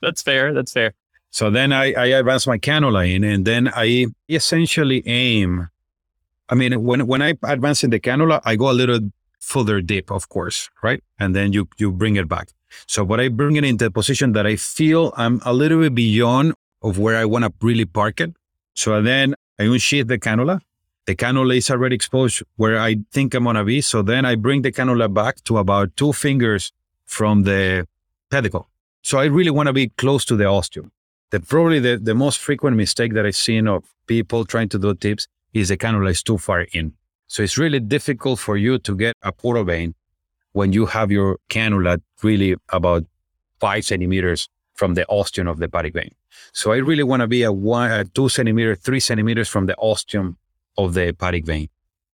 [0.00, 0.52] that's fair.
[0.52, 0.94] That's fair.
[1.30, 5.68] So then I, I advance my cannula in and then I essentially aim.
[6.48, 9.00] I mean, when, when I advance in the cannula, I go a little
[9.40, 11.02] further deep, of course, right?
[11.18, 12.48] And then you you bring it back.
[12.86, 15.94] So, but I bring it into a position that I feel I'm a little bit
[15.94, 18.34] beyond of where I want to really park it.
[18.74, 20.60] So then I unsheath the cannula.
[21.06, 23.80] The cannula is already exposed where I think I'm gonna be.
[23.80, 26.72] So then I bring the cannula back to about two fingers
[27.12, 27.86] from the
[28.30, 28.66] pedicle.
[29.02, 30.90] So I really want to be close to the ostium.
[31.30, 34.94] The probably the, the most frequent mistake that I've seen of people trying to do
[34.94, 36.94] tips is the cannula is too far in.
[37.26, 39.94] So it's really difficult for you to get a portal vein
[40.52, 43.04] when you have your cannula really about
[43.60, 46.12] five centimeters from the ostium of the hepatic vein.
[46.52, 49.76] So I really want to be a one, a two centimeter, three centimeters from the
[49.76, 50.38] ostium
[50.78, 51.68] of the hepatic vein.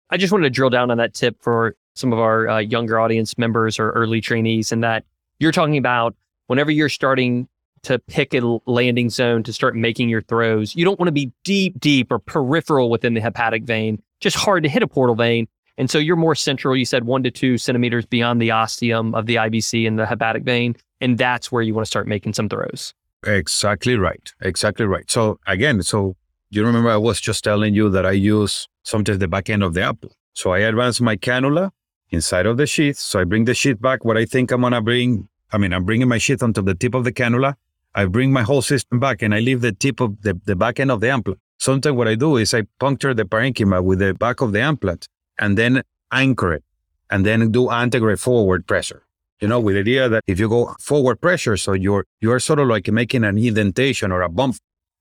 [0.09, 3.00] I just wanted to drill down on that tip for some of our uh, younger
[3.00, 5.04] audience members or early trainees, and that
[5.38, 6.14] you're talking about
[6.46, 7.48] whenever you're starting
[7.82, 11.32] to pick a landing zone to start making your throws, you don't want to be
[11.44, 15.46] deep, deep or peripheral within the hepatic vein, just hard to hit a portal vein.
[15.78, 19.26] And so you're more central, you said one to two centimeters beyond the ostium of
[19.26, 20.74] the IVC and the hepatic vein.
[21.00, 22.94] And that's where you want to start making some throws.
[23.24, 24.32] Exactly right.
[24.40, 25.09] Exactly right.
[25.11, 26.16] So again, so
[26.50, 29.74] you remember I was just telling you that I use sometimes the back end of
[29.74, 30.12] the apple.
[30.32, 31.70] So I advance my cannula
[32.11, 32.99] inside of the sheath.
[32.99, 34.05] So I bring the sheath back.
[34.05, 36.95] What I think I'm gonna bring, I mean, I'm bringing my sheath onto the tip
[36.95, 37.55] of the cannula.
[37.95, 40.79] I bring my whole system back and I leave the tip of the, the back
[40.81, 41.38] end of the Amplatz.
[41.59, 45.09] Sometimes what I do is I puncture the parenchyma with the back of the Amplatz
[45.38, 46.64] and then anchor it
[47.11, 49.07] and then do antegrade forward pressure
[49.40, 52.59] you know, with the idea that if you go forward pressure, so you're you're sort
[52.59, 54.57] of like making an indentation or a bump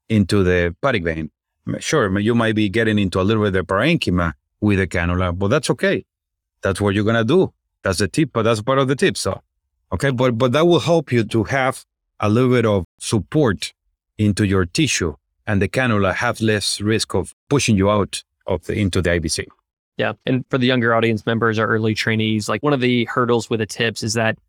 [0.10, 1.32] into the hepatic vein.
[1.80, 5.38] Sure, you might be getting into a little bit of the parenchyma with the cannula,
[5.38, 6.06] but that's okay.
[6.66, 7.54] That's what you're gonna do.
[7.84, 9.18] That's the tip, but that's part of the tip.
[9.18, 9.40] So,
[9.94, 11.86] okay, but but that will help you to have
[12.20, 13.72] a little bit of support
[14.18, 15.14] into your tissue,
[15.46, 19.46] and the cannula have less risk of pushing you out of the, into the IVC.
[19.98, 20.14] Yeah.
[20.26, 23.60] And for the younger audience members or early trainees, like one of the hurdles with
[23.60, 24.40] the tips is that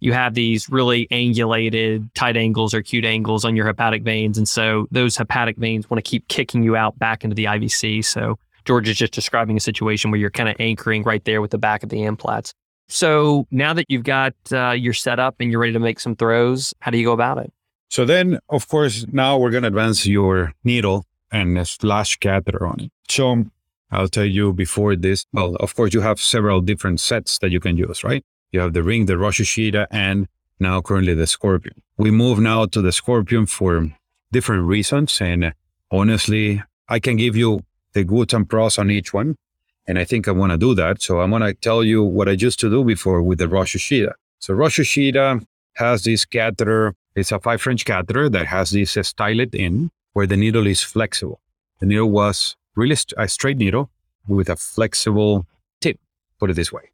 [0.00, 4.38] you have these really angulated tight angles or acute angles on your hepatic veins.
[4.38, 8.02] And so those hepatic veins want to keep kicking you out back into the IVC.
[8.02, 11.52] So George is just describing a situation where you're kind of anchoring right there with
[11.52, 12.52] the back of the Amplatz.
[12.88, 16.74] So now that you've got uh, your setup and you're ready to make some throws,
[16.80, 17.52] how do you go about it?
[17.88, 22.66] So then, of course, now we're going to advance your needle and a splash catheter
[22.66, 22.92] on it.
[23.08, 23.46] So
[23.90, 25.26] I'll tell you before this.
[25.32, 28.24] Well, of course, you have several different sets that you can use, right?
[28.50, 30.26] You have the ring, the Rosch-Uchida, and
[30.58, 31.82] now currently the Scorpion.
[31.96, 33.88] We move now to the Scorpion for
[34.32, 35.20] different reasons.
[35.20, 35.52] And
[35.90, 37.64] honestly, I can give you
[37.96, 39.36] the goods and pros on each one.
[39.88, 41.02] And I think I want to do that.
[41.02, 44.12] So I'm going to tell you what I used to do before with the Rosch-Uchida.
[44.38, 46.94] So Rosch-Uchida has this catheter.
[47.14, 50.82] It's a five French catheter that has this uh, stylet in where the needle is
[50.82, 51.40] flexible.
[51.80, 53.90] The needle was really st- a straight needle
[54.28, 55.46] with a flexible
[55.80, 55.98] tip,
[56.38, 56.90] put it this way.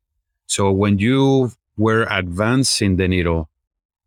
[0.46, 3.48] So when you were advancing the needle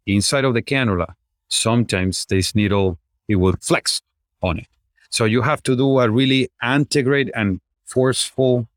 [0.06, 1.16] inside of the cannula,
[1.48, 4.02] sometimes this needle, it will flex
[4.42, 4.68] on it.
[5.16, 8.68] So you have to do a really antegrade and forceful,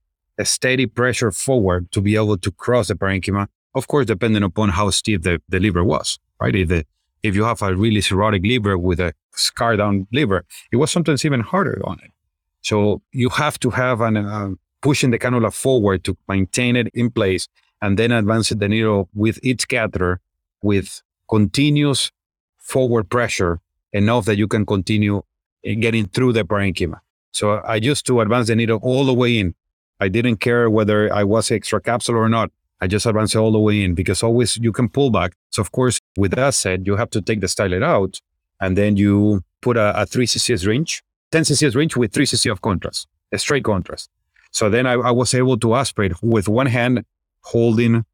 [0.45, 3.49] steady pressure forward to be able to cross the parenchyma.
[3.75, 6.55] Of course, depending upon how stiff the, the liver was, right?
[6.55, 6.87] If, the,
[7.25, 11.25] if you have a really cirrhotic liver with a scar down liver, it was sometimes
[11.25, 12.13] even harder on it.
[12.61, 17.11] So you have to have an uh, pushing the cannula forward to maintain it in
[17.11, 17.49] place
[17.83, 20.21] and then advance the needle with each catheter
[20.63, 22.13] with continuous
[22.59, 23.59] forward pressure
[23.93, 25.23] enough that you can continue
[25.63, 27.01] getting through the parenchyma.
[27.33, 29.55] So I used to advance the needle all the way in.
[30.01, 32.51] I didn't care whether I was extra capsule or not.
[32.81, 35.33] I just advanced all the way in because always you can pull back.
[35.51, 38.21] So of course, with that said, you have to take the stylet out
[38.61, 42.51] and then you put a, a 3 cc syringe 10 cc range with 3 cc
[42.51, 44.09] of contrast, a straight contrast.
[44.51, 47.05] So then I, I, was able to aspirate with one hand
[47.43, 48.05] holding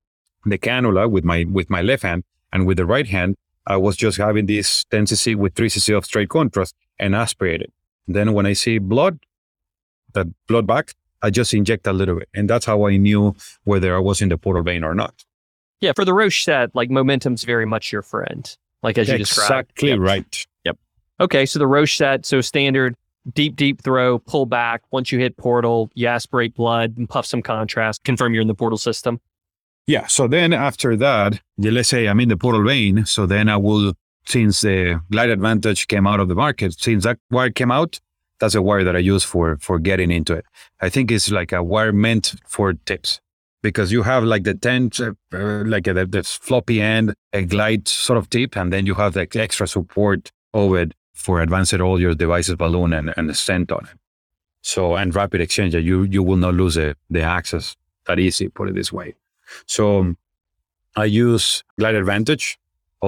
[0.45, 3.97] the cannula with my with my left hand, and with the right hand, I was
[3.97, 7.73] just having this 10 cc with 3 cc of straight contrast and aspirate it.
[8.07, 9.19] Then when I see blood,
[10.13, 12.29] that blood back, I just inject a little bit.
[12.35, 15.25] And that's how I knew whether I was in the portal vein or not.
[15.81, 19.71] Yeah, for the Rosch set, like momentum's very much your friend, like as you described.
[19.71, 19.99] Exactly yep.
[20.01, 20.47] right.
[20.65, 20.79] Yep.
[21.21, 22.95] Okay, so the Rosch set, so standard
[23.33, 24.83] deep, deep throw, pull back.
[24.91, 28.55] Once you hit portal, you aspirate blood and puff some contrast, confirm you're in the
[28.55, 29.21] portal system.
[29.87, 30.07] Yeah.
[30.07, 33.05] So then after that, let's say I'm in the portal vein.
[33.05, 33.95] So then I will,
[34.27, 38.01] since the Glide Advantage came out of the market, since that wire came out,
[38.41, 40.45] that's a wire that I use for for getting into it.
[40.81, 43.21] I think it's like a wire meant for tips
[43.63, 45.13] because you have like the tent, uh,
[45.65, 49.27] like the, the floppy end, a glide sort of tip, and then you have the
[49.35, 53.99] extra support of it for advanced all your devices balloon and, and send on it.
[54.61, 58.69] So, and rapid exchange, you, you will not lose the, the access that easy, put
[58.69, 59.15] it this way.
[59.67, 60.15] So
[60.97, 62.59] I use Glide Advantage,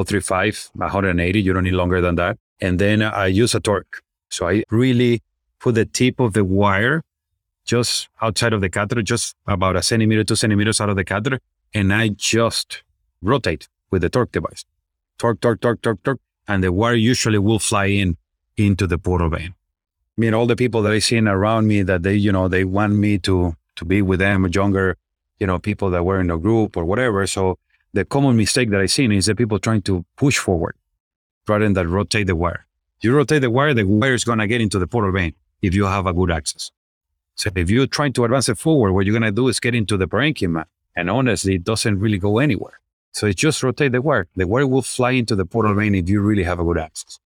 [0.04, 1.40] 035, 180.
[1.40, 2.38] You don't need longer than that.
[2.60, 4.02] And then I use a torque.
[4.30, 5.22] So I really
[5.60, 7.02] put the tip of the wire
[7.64, 11.40] just outside of the catheter, just about a centimeter, two centimeters out of the catheter.
[11.74, 12.82] And I just
[13.22, 14.64] rotate with the torque device.
[15.18, 16.20] Torque, torque, torque, torque, torque.
[16.48, 18.16] And the wire usually will fly in
[18.56, 19.54] into the portal vein.
[20.16, 22.64] I mean, all the people that I seen around me that they, you know, they
[22.64, 24.96] want me to to be with them, younger,
[25.38, 27.26] you know, people that were in a group or whatever.
[27.26, 27.58] So
[27.96, 30.76] the common mistake that I've seen is that people trying to push forward
[31.48, 32.66] rather than that rotate the wire.
[33.00, 35.86] You rotate the wire, the wire is gonna get into the portal vein if you
[35.86, 36.70] have a good access.
[37.36, 39.96] So if you're trying to advance it forward, what you're gonna do is get into
[39.96, 42.80] the parenchyma, and honestly, it doesn't really go anywhere.
[43.12, 44.28] So it just rotate the wire.
[44.36, 47.18] The wire will fly into the portal vein if you really have a good access.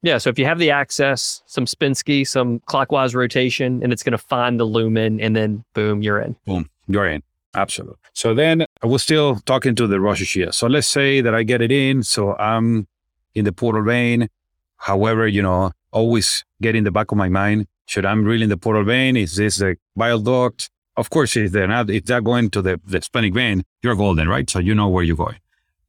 [0.00, 0.16] Yeah.
[0.18, 4.18] So if you have the access, some Spinski, some clockwise rotation, and it's going to
[4.18, 6.36] find the lumen, and then boom, you're in.
[6.46, 7.22] Boom, you're in.
[7.54, 7.96] Absolutely.
[8.12, 10.52] So then I was still talking to the Rosch-Uchida.
[10.52, 12.02] So let's say that I get it in.
[12.02, 12.88] So I'm
[13.34, 14.28] in the portal vein.
[14.76, 18.50] However, you know, always get in the back of my mind, should I'm really in
[18.50, 19.16] the portal vein?
[19.16, 20.70] Is this a bile duct?
[20.96, 24.28] Of course, if they're not, if they're going to the, the splenic vein, you're golden,
[24.28, 24.48] right?
[24.48, 25.38] So you know where you're going.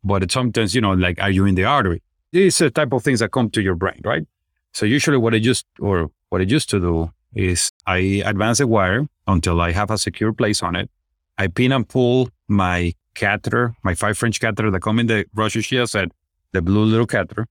[0.03, 2.01] But sometimes, you know, like, are you in the artery?
[2.31, 4.27] These are type of things that come to your brain, right?
[4.73, 8.67] So usually what I just, or what I used to do is I advance the
[8.67, 10.89] wire until I have a secure place on it.
[11.37, 15.89] I pin and pull my catheter, my five French catheter that come in the Rosch-Uchida
[15.89, 16.11] set,
[16.51, 17.47] the blue little catheter.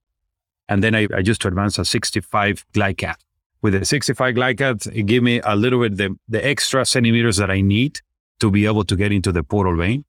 [0.68, 3.16] And then I, I used to advance a 65 GlideCath.
[3.62, 7.50] With the 65 GlideCath, it give me a little bit the, the extra centimeters that
[7.50, 8.00] I need
[8.40, 10.04] to be able to get into the portal vein.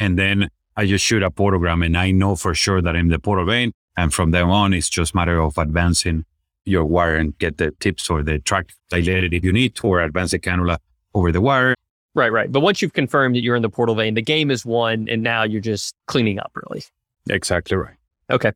[0.00, 3.18] And then I just shoot a portogram and I know for sure that I'm the
[3.18, 3.72] portal vein.
[3.96, 6.24] And from then on, it's just matter of advancing
[6.64, 10.00] your wire and get the tips or the track dilated if you need to, or
[10.00, 10.78] advance the cannula
[11.14, 11.74] over the wire.
[12.18, 12.50] Right, right.
[12.50, 15.22] But once you've confirmed that you're in the portal vein, the game is won, and
[15.22, 16.82] now you're just cleaning up, really.
[17.30, 17.94] Exactly right.
[18.28, 18.50] Okay.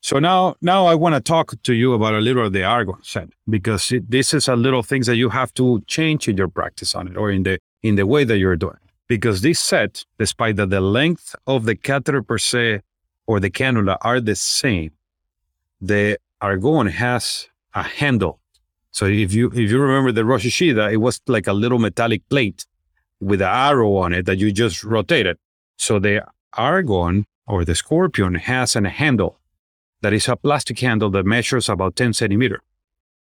[0.00, 3.02] So now, now I want to talk to you about a little of the argon
[3.02, 6.46] set because it, this is a little things that you have to change in your
[6.46, 8.78] practice on it or in the in the way that you're doing.
[9.08, 12.82] Because this set, despite that the length of the catheter per se
[13.26, 14.92] or the cannula are the same,
[15.80, 18.37] the argon has a handle.
[18.90, 22.64] So if you if you remember the Rosch it was like a little metallic plate
[23.20, 25.36] with an arrow on it that you just rotated.
[25.76, 26.24] So the
[26.54, 29.38] argon or the scorpion has a handle
[30.00, 32.62] that is a plastic handle that measures about 10 centimeter.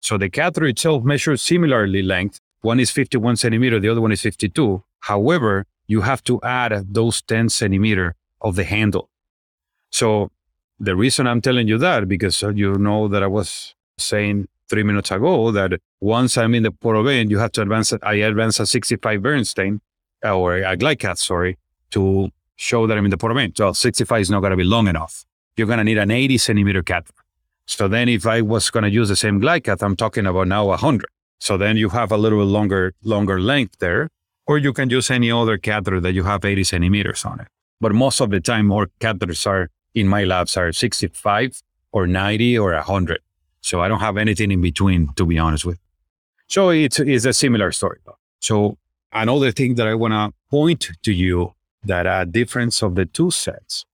[0.01, 2.39] So the catheter itself measures similarly length.
[2.62, 4.84] One is 51 centimeter, the other one is 52.
[5.01, 9.10] However, you have to add those 10 centimeter of the handle.
[9.89, 10.32] So
[10.80, 14.84] the reason I'm telling you that, because uh, you know that I was saying three
[14.84, 17.93] minutes ago that once I'm in the portal vein, you have to advance.
[18.03, 19.80] I advance a 65 Berenstein
[20.23, 21.58] uh, or a GlideCath, sorry,
[21.91, 23.53] to show that I'm in the portal vein.
[23.56, 25.25] So 65 is not going to be long enough.
[25.56, 27.23] You're going to need an 80 centimeter catheter.
[27.65, 30.65] So then if I was going to use the same GlideCath, I'm talking about now
[30.65, 31.06] 100.
[31.39, 34.10] So then you have a little longer, longer length there,
[34.47, 37.47] or you can use any other catheter that you have 80 centimeters on it.
[37.80, 42.58] But most of the time, more catheters are in my labs are 65 or 90
[42.58, 43.19] or 100.
[43.67, 45.77] So I don't have anything in between, to be honest with.
[46.47, 47.99] So it's, it's a similar story.
[48.39, 48.77] So
[49.12, 51.53] another thing that I want to point to you
[51.84, 53.86] that a difference of the two sets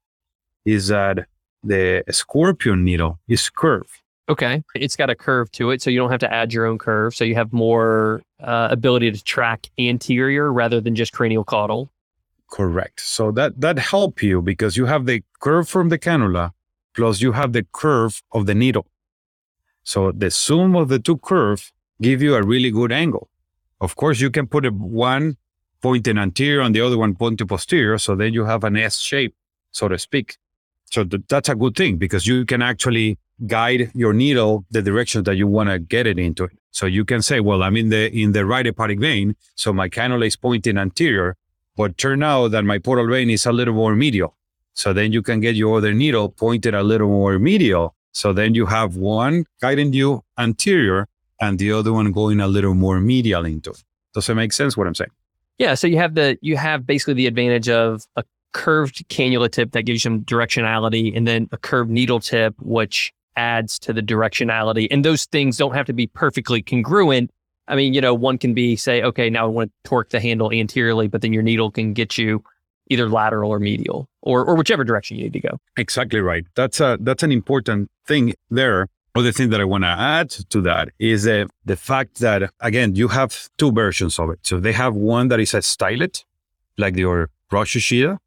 [0.63, 1.25] is that
[1.63, 3.89] the scorpion needle is curved.
[4.29, 4.63] Okay.
[4.75, 7.15] It's got a curve to it, so you don't have to add your own curve.
[7.15, 11.89] So you have more uh, ability to track anterior rather than just cranial caudal.
[12.51, 13.01] Correct.
[13.01, 16.51] So that that help you because you have the curve from the cannula
[16.93, 18.85] plus you have the curve of the needle.
[19.83, 23.29] So the sum of the two curves give you a really good angle.
[23.81, 25.37] Of course, you can put a one
[25.81, 29.35] pointing anterior and the other one pointing posterior, so then you have an S shape,
[29.71, 30.37] so to speak.
[30.85, 33.17] So th- that's a good thing because you can actually
[33.47, 36.47] guide your needle the direction that you want to get it into.
[36.71, 39.89] So you can say, well, I'm in the in the right hepatic vein, so my
[39.89, 41.35] cannula is pointing anterior,
[41.75, 44.35] but turn out that my portal vein is a little more medial.
[44.73, 47.95] So then you can get your other needle pointed a little more medial.
[48.13, 51.07] So then you have one guiding you anterior
[51.41, 53.83] and the other one going a little more medial into it.
[54.13, 55.11] Does it make sense what I'm saying?
[55.57, 55.73] Yeah.
[55.73, 59.83] So you have the you have basically the advantage of a curved cannula tip that
[59.83, 64.87] gives you some directionality, and then a curved needle tip, which adds to the directionality.
[64.91, 67.31] And those things don't have to be perfectly congruent.
[67.67, 70.19] I mean, you know, one can be say, okay, now I want to torque the
[70.19, 72.43] handle anteriorly, but then your needle can get you
[72.93, 75.53] either lateral or medial or or whichever direction you need to go.
[75.83, 76.45] Exactly right.
[76.59, 78.25] That's a that's an important thing
[78.59, 78.79] there.
[79.15, 82.39] Other thing that I want to add to that is uh, the fact that
[82.69, 84.39] again you have two versions of it.
[84.49, 86.15] So they have one that is a stylet,
[86.83, 88.17] like your Rosch-Uchida,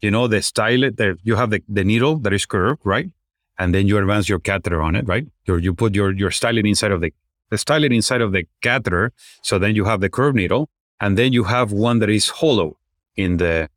[0.00, 3.10] you know, the stylet that you have the, the needle that is curved, right?
[3.58, 5.26] And then you advance your catheter on it, right?
[5.46, 7.12] Your, you put your, your stylet inside of the,
[7.50, 9.12] the stylet inside of the catheter.
[9.42, 10.70] So then you have the curved needle.
[11.00, 12.76] And then you have one that is hollow
[13.16, 13.68] in the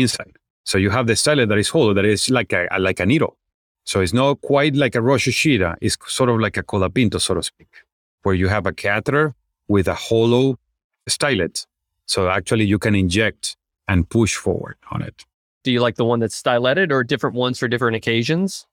[0.00, 0.36] inside.
[0.64, 3.36] So you have the stylet that is hollow, that is like a, like a needle.
[3.84, 5.76] So it's not quite like a Rosch-Uchida.
[5.80, 7.68] It's sort of like a colapinto, so to speak,
[8.22, 9.34] where you have a catheter
[9.66, 10.58] with a hollow
[11.08, 11.66] stylet.
[12.04, 13.56] So actually you can inject
[13.88, 15.24] and push forward on it.
[15.64, 18.66] Do you like the one that's styleted or different ones for different occasions?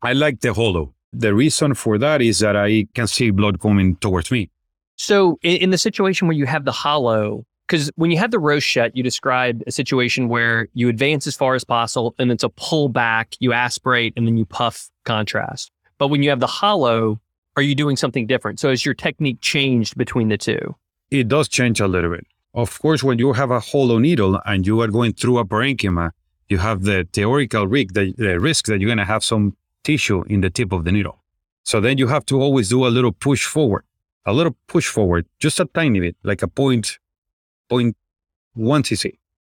[0.00, 0.94] I like the hollow.
[1.12, 4.50] The reason for that is that I can see blood coming towards me.
[4.96, 8.38] So in, in the situation where you have the hollow, because when you have the
[8.38, 12.48] rochet, you described a situation where you advance as far as possible and it's a
[12.50, 15.70] pull back, you aspirate, and then you puff contrast.
[15.98, 17.20] But when you have the hollow,
[17.56, 18.60] are you doing something different?
[18.60, 20.74] So has your technique changed between the two?
[21.10, 22.26] It does change a little bit.
[22.54, 26.10] Of course, when you have a hollow needle and you are going through a parenchyma,
[26.48, 30.22] you have the theoretical risk, the, the risk that you're going to have some tissue
[30.24, 31.22] in the tip of the needle.
[31.64, 33.84] So then you have to always do a little push forward,
[34.26, 36.98] a little push forward, just a tiny bit, like a point,
[37.72, 37.96] point
[38.54, 39.04] one cc,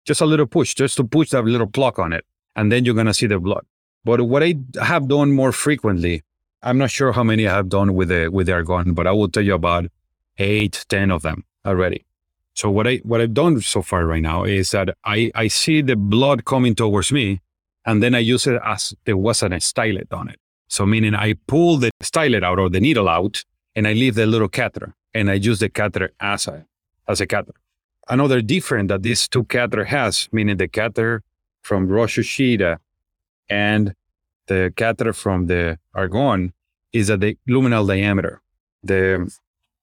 [0.09, 2.25] just a little push, just to push that little block on it.
[2.57, 3.65] And then you're going to see the blood.
[4.05, 4.51] But what I
[4.93, 6.23] have done more frequently,
[6.63, 9.13] I'm not sure how many I have done with the, with the argon, but I
[9.13, 9.85] will tell you about
[10.39, 12.01] eight, ten of them already.
[12.55, 15.79] So what I what I've done so far right now is that I I see
[15.83, 17.41] the blood coming towards me,
[17.87, 20.39] and then I use it as there wasn't a stylet on it.
[20.69, 23.35] So meaning I pull the stylet out or the needle out,
[23.75, 26.67] and I leave the little catheter, and I use the catheter as a
[27.09, 27.62] as a catheter.
[28.09, 31.23] Another difference that this two catheter has, meaning the catheter
[31.63, 32.79] from Rosch-Uchida
[33.49, 33.95] and
[34.49, 36.53] the catheter from the argon,
[36.93, 38.43] is that the luminal diameter.
[38.83, 39.33] The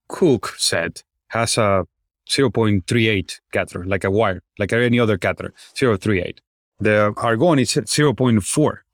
[0.07, 1.86] Cook set has a
[2.28, 6.39] 0.38 catheter, like a wire, like any other catheter, 0.38.
[6.80, 8.41] The argon is 0.4,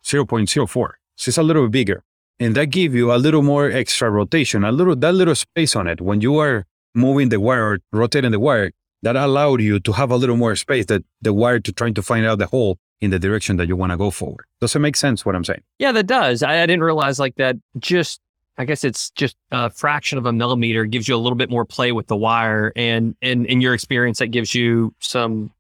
[0.04, 0.90] 0.04.
[1.18, 2.04] So it's a little bigger.
[2.40, 5.88] And that gives you a little more extra rotation, a little, that little space on
[5.88, 6.02] it.
[6.02, 8.72] When you are moving the wire or rotating the wire,
[9.02, 12.02] that allowed you to have a little more space that the wire to trying to
[12.02, 14.46] find out the hole in the direction that you want to go forward.
[14.62, 15.62] Does it make sense what I'm saying?
[15.80, 16.44] Yeah, that does.
[16.44, 18.22] I, I didn't realize like that just
[18.58, 21.66] I guess it's just a fraction of a millimeter gives you a little bit more
[21.66, 22.72] play with the wire.
[22.76, 25.52] And, and in your experience, that gives you some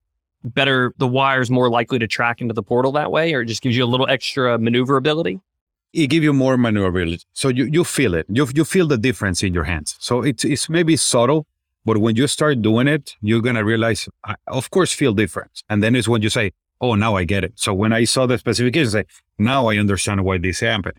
[0.43, 3.61] better, the wire's more likely to track into the portal that way, or it just
[3.61, 5.41] gives you a little extra maneuverability?
[5.91, 7.23] It gives you more maneuverability.
[7.33, 8.27] So you, you feel it.
[8.29, 9.95] You, you feel the difference in your hands.
[9.99, 11.47] So it's, it's maybe subtle,
[11.85, 15.63] but when you start doing it, you're going to realize, I, of course, feel different.
[15.69, 17.53] And then it's when you say, oh, now I get it.
[17.55, 19.07] So when I saw the specifications, I say,
[19.37, 20.97] now I understand why this happened.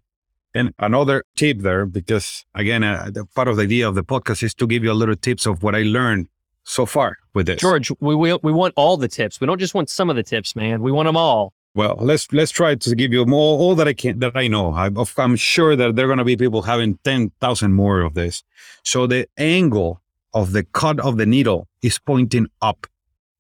[0.55, 4.43] And another tip there, because again, uh, the part of the idea of the podcast
[4.43, 6.28] is to give you a little tips of what I learned
[6.64, 7.61] so far with this.
[7.61, 9.41] George, we, we, we want all the tips.
[9.41, 10.80] We don't just want some of the tips, man.
[10.80, 11.53] We want them all.
[11.74, 14.72] Well, let's let's try to give you more all that I can that I know.
[14.72, 18.14] I, I'm sure that there are going to be people having ten thousand more of
[18.14, 18.43] this.
[18.82, 20.01] So the angle
[20.37, 22.87] of the cut of the needle is pointing up.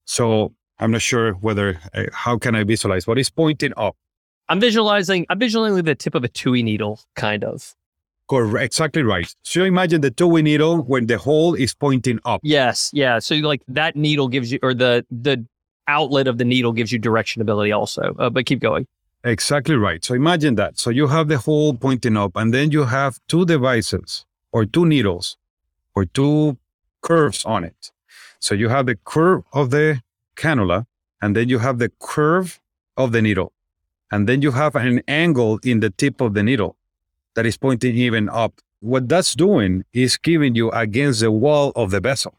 [0.06, 3.96] So I'm not sure whether uh, how can I visualize, but it's pointing up.
[4.48, 5.26] I'm visualizing.
[5.28, 7.74] I'm visualizing the tip of a Tuohy needle, kind of.
[8.30, 8.64] Correct.
[8.64, 9.32] Exactly right.
[9.42, 12.40] So imagine the Tuohy needle when the hole is pointing up.
[12.42, 12.90] Yes.
[12.94, 13.18] Yeah.
[13.18, 15.44] So like that needle gives you, or the the
[15.88, 18.14] outlet of the needle gives you directionability also.
[18.18, 18.86] Uh, but keep going.
[19.22, 20.02] Exactly right.
[20.02, 20.78] So imagine that.
[20.78, 24.86] So you have the hole pointing up, and then you have two devices or two
[24.86, 25.36] needles
[25.94, 26.56] or two
[27.06, 27.92] curves on it.
[28.40, 30.02] So you have the curve of the
[30.36, 30.86] cannula,
[31.22, 32.60] and then you have the curve
[32.96, 33.52] of the needle.
[34.10, 36.76] And then you have an angle in the tip of the needle
[37.34, 38.52] that is pointing even up.
[38.80, 42.34] What that's doing is giving you against the wall of the vessel.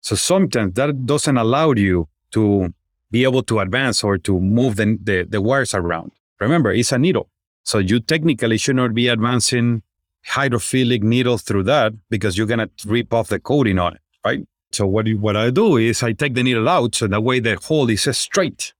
[0.00, 2.74] So sometimes that doesn't allow you to
[3.10, 6.12] be able to advance or to move the, the, the wires around.
[6.40, 7.28] Remember, it's a needle.
[7.62, 9.82] So you technically should not be advancing
[10.28, 14.46] hydrophilic needle through that because you're going to rip off the coating on it, right?
[14.72, 17.40] So what, you, what I do is I take the needle out so that way
[17.40, 18.72] the hole is straight.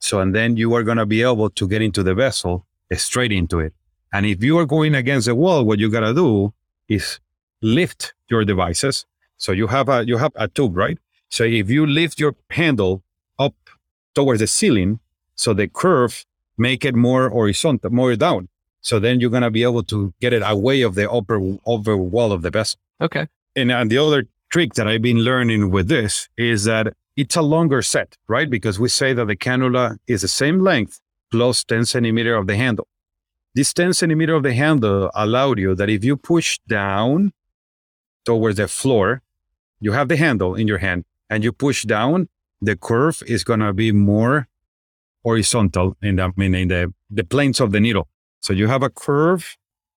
[0.00, 2.66] So, and then you are going to be able to get into the vessel
[2.96, 3.74] straight into it.
[4.12, 6.54] And if you are going against the wall, what you got to do
[6.88, 7.20] is
[7.60, 9.04] lift your devices.
[9.36, 10.98] So you have a, you have a tube, right?
[11.28, 13.02] So if you lift your handle
[13.38, 13.54] up
[14.14, 15.00] towards the ceiling,
[15.34, 16.24] so the curve
[16.56, 18.48] make it more horizontal, more down.
[18.80, 21.96] So then you're going to be able to get it away of the upper, upper
[21.96, 22.80] wall of the vessel.
[23.00, 23.28] Okay.
[23.54, 27.42] And, and the other trick that I've been learning with this is that it's a
[27.42, 28.48] longer set, right?
[28.48, 32.56] Because we say that the cannula is the same length plus 10 centimeter of the
[32.56, 32.86] handle.
[33.54, 37.32] This 10 centimeter of the handle allowed you that if you push down
[38.24, 39.22] towards the floor,
[39.80, 42.28] you have the handle in your hand and you push down,
[42.60, 44.48] the curve is going to be more
[45.24, 48.08] horizontal in the, I mean, in the, the planes of the needle.
[48.40, 49.56] So you have a curve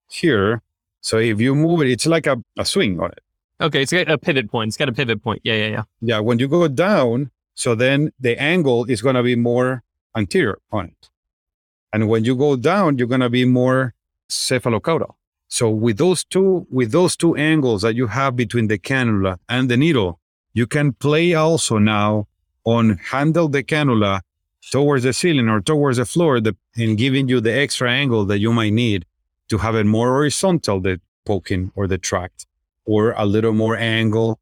[0.09, 0.61] here.
[1.01, 3.19] So if you move it, it's like a, a swing on it.
[3.61, 4.69] Okay, it's got a pivot point.
[4.69, 5.41] It's got a pivot point.
[5.43, 5.83] Yeah, yeah, yeah.
[6.01, 6.19] Yeah.
[6.19, 9.83] When you go down, so then the angle is going to be more
[10.17, 10.57] anterior.
[11.93, 13.93] And when you go down, you're going to be more
[14.29, 15.13] cephalocaudal.
[15.47, 19.69] So with those two, with those two angles that you have between the cannula and
[19.69, 20.19] the needle,
[20.53, 22.27] you can play also now
[22.63, 24.21] on handle the cannula
[24.71, 28.53] towards the ceiling or towards the floor the, giving you the extra angle that you
[28.53, 29.05] might need
[29.49, 32.45] to have it more horizontal, the poking or the tract,
[32.85, 34.39] or a little more angle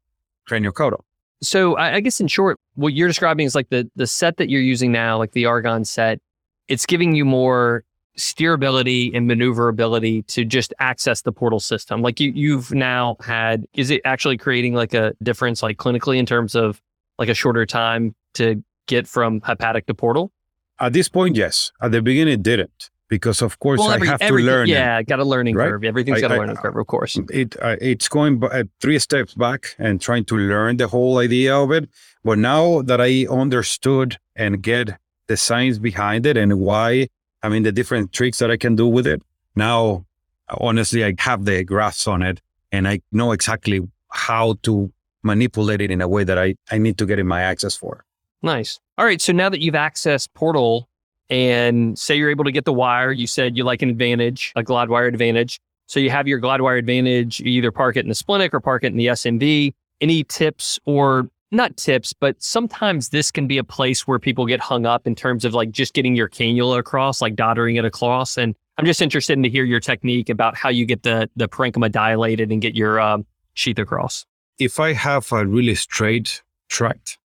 [0.48, 1.00] craniocaudal.
[1.42, 4.50] So I, I guess in short, what you're describing is like the the set that
[4.50, 6.20] you're using now, like the Argon set.
[6.68, 7.84] It's giving you more
[8.18, 12.02] steerability and maneuverability to just access the portal system.
[12.02, 16.26] Like you you've now had is it actually creating like a difference like clinically in
[16.26, 16.80] terms of
[17.18, 20.32] like a shorter time to get from hepatic to portal?
[20.78, 21.72] At this point, yes.
[21.82, 24.68] At the beginning, it didn't because, of course, Well, every- I have to learn.
[24.70, 24.72] it.
[24.72, 25.68] Yeah, got a learning right?
[25.68, 25.84] curve.
[25.84, 27.18] Everything's I- got a learning curve, of course.
[27.30, 31.18] it uh, it's going b- uh, three steps back and trying to learn the whole
[31.18, 31.90] idea of it.
[32.24, 34.96] But now that I understood and get
[35.26, 37.08] the science behind it and why,
[37.42, 39.22] I mean, the different tricks that I can do with it.
[39.56, 40.04] Now,
[40.48, 42.40] honestly, I have the grasp on it
[42.72, 43.80] and I know exactly
[44.10, 44.92] how to
[45.22, 48.04] manipulate it in a way that I, I need to get in my access for.
[48.42, 48.80] Nice.
[48.98, 49.20] All right.
[49.20, 50.88] So now that you've accessed Portal
[51.30, 54.62] and say you're able to get the wire, you said you like an advantage, a
[54.62, 55.60] glide wire advantage.
[55.86, 58.60] So you have your glide wire advantage, you either park it in the Splenic or
[58.60, 59.72] park it in the SMV.
[60.00, 64.60] Any tips or not tips, but sometimes this can be a place where people get
[64.60, 68.38] hung up in terms of like just getting your cannula across, like dottering it across.
[68.38, 71.48] And I'm just interested in to hear your technique about how you get the the
[71.48, 74.24] parenchyma dilated and get your um, sheath across.
[74.60, 77.18] if I have a really straight tract,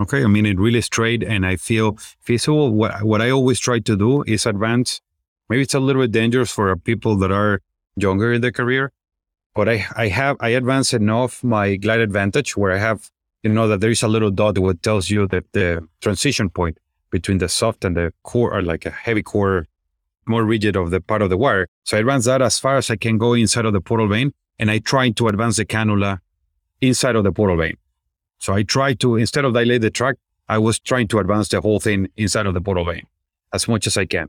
[0.00, 2.72] okay, I mean it really straight, and I feel feasible.
[2.72, 5.00] What what I always try to do is advance.
[5.48, 7.60] Maybe it's a little bit dangerous for people that are
[7.96, 8.92] younger in their career,
[9.54, 13.10] but I I have I advance enough my glide advantage where I have
[13.42, 16.78] you know that there is a little dot that tells you that the transition point
[17.10, 19.66] between the soft and the core or like a heavy core
[20.26, 21.66] more rigid of the part of the wire.
[21.84, 24.32] So I advance that as far as I can go inside of the portal vein,
[24.58, 26.20] and I try to advance the cannula
[26.80, 27.76] inside of the portal vein.
[28.40, 30.16] So I tried to, instead of dilate the track,
[30.48, 33.06] I was trying to advance the whole thing inside of the portal vein
[33.52, 34.28] as much as I can.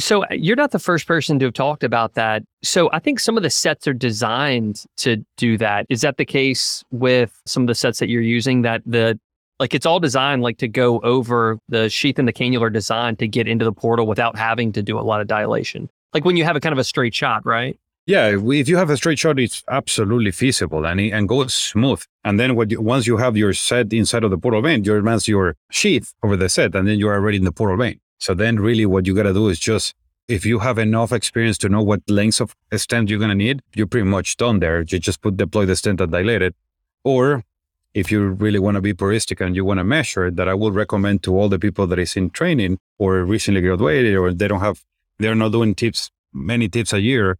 [0.00, 2.44] So uh, you're not the first person to have talked about that.
[2.62, 5.86] So I think some of the sets are designed to do that.
[5.88, 9.18] Is that the case with some of the sets that you're using that the
[9.58, 13.26] like it's all designed like to go over the sheath and the cannula designed to
[13.26, 15.90] get into the portal without having to do a lot of dilation.
[16.14, 17.76] Like when you have a kind of a straight shot, right?
[18.08, 22.02] Yeah, if you have a straight shot, it's absolutely feasible and it, and goes smooth.
[22.24, 24.96] And then what you, once you have your set inside of the portal vein, you
[24.96, 28.00] advance your sheath over the set, and then you are already in the portal vein.
[28.16, 29.94] So then, really, what you gotta do is just
[30.26, 33.86] if you have enough experience to know what lengths of stent you're gonna need, you're
[33.86, 34.80] pretty much done there.
[34.80, 36.56] You just put deploy the stent and dilate it.
[37.04, 37.44] Or
[37.92, 40.54] if you really want to be puristic and you want to measure, it, that I
[40.54, 44.48] would recommend to all the people that is in training or recently graduated or they
[44.48, 44.82] don't have,
[45.18, 47.36] they're not doing tips, many tips a year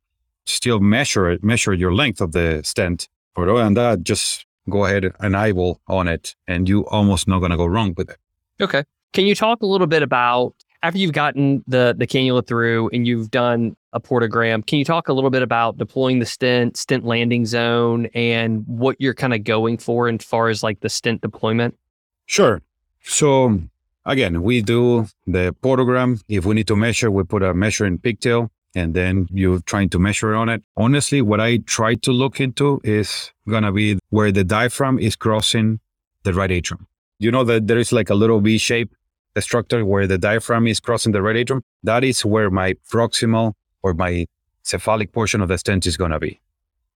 [0.49, 3.09] still measure it, measure your length of the stent.
[3.36, 7.40] Or other than that, just go ahead and eyeball on it, and you almost not
[7.40, 8.16] gonna go wrong with it.
[8.61, 8.84] Okay.
[9.12, 13.07] Can you talk a little bit about after you've gotten the the cannula through and
[13.07, 17.05] you've done a portogram, can you talk a little bit about deploying the stent, stent
[17.05, 21.22] landing zone, and what you're kind of going for as far as like the stent
[21.22, 21.76] deployment?
[22.26, 22.61] Sure.
[23.03, 23.61] So
[24.05, 26.22] again, we do the portogram.
[26.28, 29.99] If we need to measure, we put a measuring pigtail, and then you're trying to
[29.99, 30.62] measure on it.
[30.77, 35.81] Honestly, what I try to look into is gonna be where the diaphragm is crossing
[36.25, 36.87] the right atrium.
[37.19, 38.95] You know that there is like a little V shape
[39.39, 41.62] structure where the diaphragm is crossing the right atrium.
[41.85, 43.53] That is where my proximal
[43.83, 44.27] or my
[44.62, 46.41] cephalic portion of the stent is gonna be.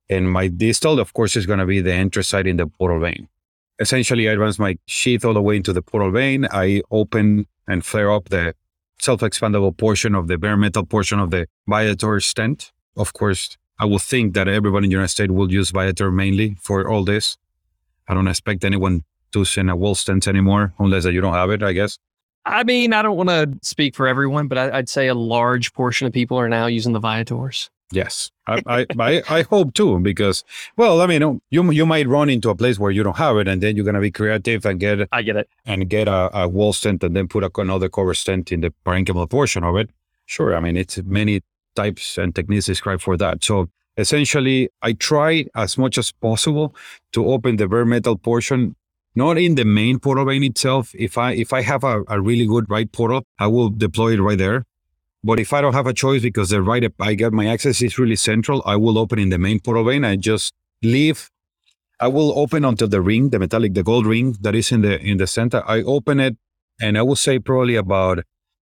[0.09, 3.29] And my distal, of course, is gonna be the entry site in the portal vein
[3.79, 6.47] essentially I advance my sheath all the way into the portal vein.
[6.51, 8.55] I open and flare up the
[9.01, 12.73] self-expandable portion of the bare metal portion of the Viatorr stent.
[12.97, 16.57] Of course, I will think that everybody in the United States will use Viatorr mainly
[16.61, 17.37] for all this.
[18.09, 21.51] I don't expect anyone to send a wall stent anymore unless that you don't have
[21.51, 21.99] it, I guess.
[22.45, 25.75] I mean, I don't want to speak for everyone, but I, I'd say a large
[25.75, 27.69] portion of people are now using the Viatorrs.
[27.91, 30.45] Yes, I, I, I, I hope too, because,
[30.77, 33.49] well, I mean, you, you might run into a place where you don't have it
[33.49, 35.49] and then you're going to be creative and get I get it.
[35.65, 38.75] and get a, a wall stent and then put a, another cover stent in the
[38.85, 39.89] parenchymal portion of it.
[40.27, 41.41] Sure, I mean it's many
[41.75, 43.43] types and techniques described for that.
[43.43, 46.75] So essentially, I try as much as possible
[47.13, 48.77] to open the bare metal portion
[49.15, 50.95] not in the main portal vein itself.
[50.95, 54.21] If I if I have a, a really good right portal, I will deploy it
[54.21, 54.65] right there.
[55.25, 57.99] But if I don't have a choice because the right I get my access is
[57.99, 60.05] really central, I will open in the main portal vein.
[60.05, 60.53] I just
[60.83, 61.31] leave.
[62.01, 65.01] I will open onto the ring, the metallic, the gold ring that is in the
[65.01, 65.63] in the center.
[65.67, 66.37] I open it,
[66.81, 68.21] and I will say probably about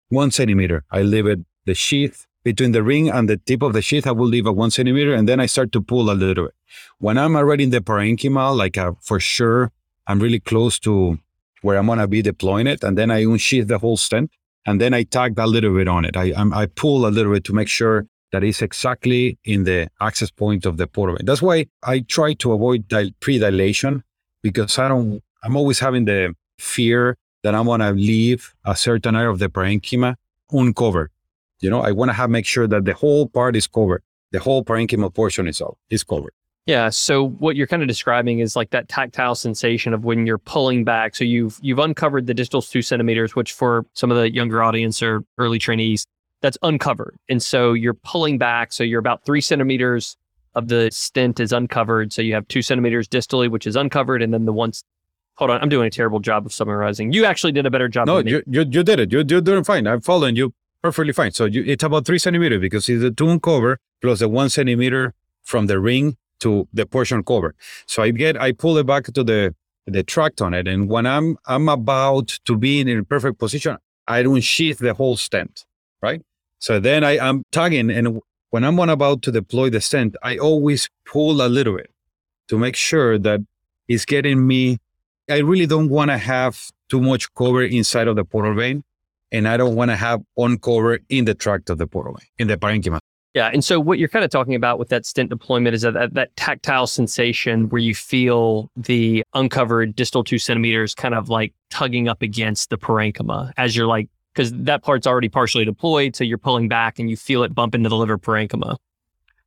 [0.09, 0.85] one centimeter.
[0.91, 4.07] I leave it the sheath between the ring and the tip of the sheath.
[4.07, 6.55] I will leave a one centimeter, and then I start to pull a little bit.
[6.99, 9.71] When I'm already in the parenchyma, like uh, for sure,
[10.07, 11.19] I'm really close to
[11.61, 14.31] where I'm gonna be deploying it, and then I unsheath the whole stent,
[14.65, 16.17] and then I tag a little bit on it.
[16.17, 19.89] I I'm, I pull a little bit to make sure that is exactly in the
[20.01, 21.17] access point of the portal.
[21.23, 24.03] That's why I try to avoid dil- pre-dilation
[24.41, 25.21] because I don't.
[25.43, 30.15] I'm always having the fear that I'm gonna leave a certain area of the parenchyma
[30.51, 31.11] uncovered.
[31.59, 34.03] You know, I want to have make sure that the whole part is covered.
[34.31, 36.33] The whole parenchymal portion is all is covered.
[36.65, 36.89] Yeah.
[36.89, 40.83] So what you're kind of describing is like that tactile sensation of when you're pulling
[40.83, 41.15] back.
[41.15, 45.03] So you've you've uncovered the distal two centimeters, which for some of the younger audience
[45.03, 46.05] or early trainees,
[46.41, 47.17] that's uncovered.
[47.29, 48.73] And so you're pulling back.
[48.73, 50.17] So you're about three centimeters
[50.55, 52.13] of the stent is uncovered.
[52.13, 54.71] So you have two centimeters distally, which is uncovered, and then the one.
[55.35, 57.11] Hold on, I'm doing a terrible job of summarizing.
[57.11, 58.07] You actually did a better job.
[58.07, 58.31] No, than me.
[58.31, 59.11] you, you you did it.
[59.11, 59.85] You you're doing fine.
[59.85, 61.31] I'm following you perfectly fine.
[61.31, 65.13] So you, it's about three centimeters because it's the two uncover plus the one centimeter
[65.43, 67.55] from the ring to the portion cover.
[67.87, 69.55] So I get I pull it back to the
[69.87, 73.77] the tract on it, and when I'm I'm about to be in a perfect position,
[74.07, 75.65] I don't sheath the whole stent,
[76.01, 76.21] right?
[76.59, 78.19] So then I am tugging, and
[78.49, 81.91] when I'm on about to deploy the stent, I always pull a little bit
[82.47, 83.41] to make sure that
[83.87, 84.77] it's getting me.
[85.29, 86.59] I really don't want to have
[86.89, 88.83] too much cover inside of the portal vein,
[89.31, 92.47] and I don't want to have uncover in the tract of the portal vein, in
[92.47, 92.99] the parenchyma.
[93.35, 93.49] Yeah.
[93.51, 96.13] And so what you're kind of talking about with that stent deployment is that, that,
[96.13, 102.07] that tactile sensation where you feel the uncovered distal two centimeters kind of like tugging
[102.07, 106.15] up against the parenchyma as you're like, because that part's already partially deployed.
[106.15, 108.77] So you're pulling back and you feel it bump into the liver parenchyma.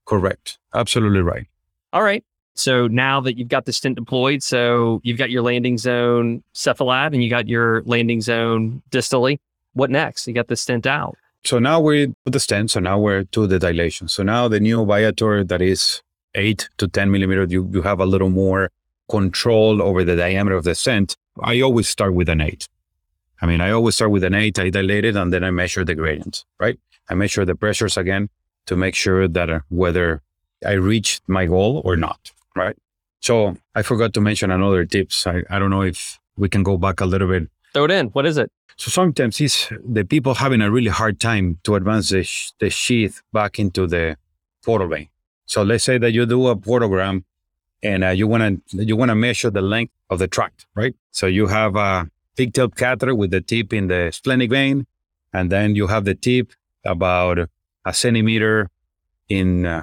[0.04, 0.58] Correct.
[0.74, 1.46] Absolutely right.
[1.94, 2.22] All right.
[2.56, 7.14] So now that you've got the stent deployed, so you've got your landing zone cephalad
[7.14, 9.38] and you got your landing zone distally.
[9.72, 10.26] What next?
[10.26, 11.16] You got the stent out.
[11.44, 12.70] So now we put the stent.
[12.70, 14.08] So now we're to the dilation.
[14.08, 16.02] So now the new Viatorr that is
[16.34, 18.70] eight to 10 millimeters, you, you have a little more
[19.08, 21.16] control over the diameter of the stent.
[21.40, 22.68] I always start with an eight.
[23.40, 25.84] I mean, I always start with an eight, I dilate it, and then I measure
[25.84, 26.78] the gradient, right?
[27.08, 28.28] I measure the pressures again
[28.66, 30.22] to make sure that uh, whether
[30.66, 32.76] I reached my goal or not, right?
[33.20, 35.26] So I forgot to mention another tips.
[35.26, 38.06] I, I don't know if we can go back a little bit Throw it in.
[38.08, 38.50] What is it?
[38.78, 42.70] so sometimes it's the people having a really hard time to advance the, sh- the
[42.70, 44.16] sheath back into the
[44.64, 45.08] portal vein.
[45.46, 47.24] So let's say that you do a portogram
[47.82, 50.94] and uh, you want to you want to measure the length of the tract, right?
[51.10, 54.86] So you have a pigtail catheter with the tip in the splenic vein,
[55.32, 56.52] and then you have the tip
[56.84, 57.38] about
[57.84, 58.70] a centimeter
[59.28, 59.82] in uh,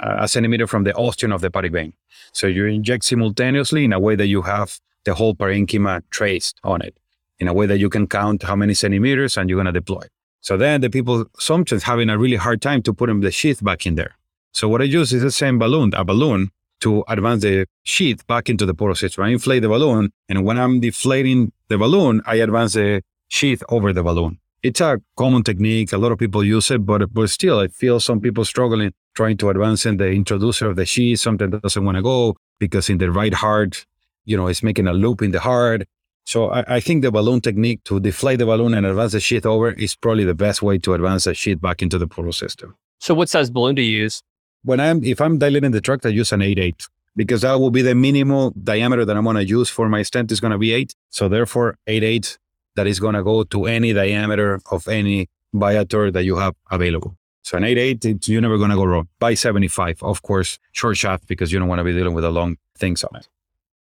[0.00, 1.94] a centimeter from the ostium of the hepatic vein.
[2.32, 6.82] So you inject simultaneously in a way that you have the whole parenchyma traced on
[6.82, 6.96] it
[7.38, 10.02] in a way that you can count how many centimeters and you're going to deploy.
[10.40, 13.86] So then the people sometimes having a really hard time to put the sheath back
[13.86, 14.16] in there.
[14.52, 18.48] So what I use is the same balloon, a balloon to advance the sheath back
[18.48, 19.24] into the portal system.
[19.24, 23.92] I inflate the balloon, and when I'm deflating the balloon, I advance the sheath over
[23.92, 24.38] the balloon.
[24.62, 25.92] It's a common technique.
[25.92, 29.36] A lot of people use it, but but still, I feel some people struggling trying
[29.38, 31.20] to advance in the introducer of the sheath.
[31.20, 33.86] Something doesn't want to go because in the right heart,
[34.24, 35.86] you know, it's making a loop in the heart.
[36.26, 39.46] So I, I think the balloon technique to deflate the balloon and advance the sheath
[39.46, 42.74] over is probably the best way to advance the sheath back into the portal system.
[42.98, 44.22] So what size balloon do you use?
[44.64, 47.80] When I'm if I'm dilating the tract, I use an 8-8 because that will be
[47.80, 50.94] the minimal diameter that I'm gonna use for my stent is gonna be eight.
[51.10, 52.38] So therefore 8-8
[52.74, 57.16] that is gonna go to any diameter of any Viatorr that you have available.
[57.42, 59.06] So an 8-8, it's, you're never gonna go wrong.
[59.20, 62.32] By 75, of course, short shaft because you don't want to be dealing with the
[62.32, 63.28] long things on it.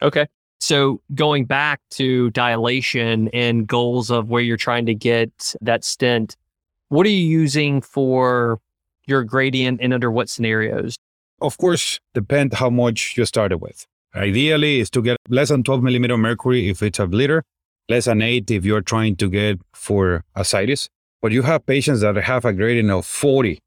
[0.04, 0.28] Okay.
[0.66, 6.36] So going back to dilation and goals of where you're trying to get that stent,
[6.90, 8.60] what are you using for
[9.06, 10.96] your gradient and under what scenarios?
[11.40, 13.86] Of course, depend how much you started with.
[14.16, 17.44] Ideally is to get less than 12 millimeter mercury if it's a bleeder,
[17.88, 20.90] less than eight if you're trying to get for ascites.
[21.22, 23.60] But you have patients that have a gradient of 40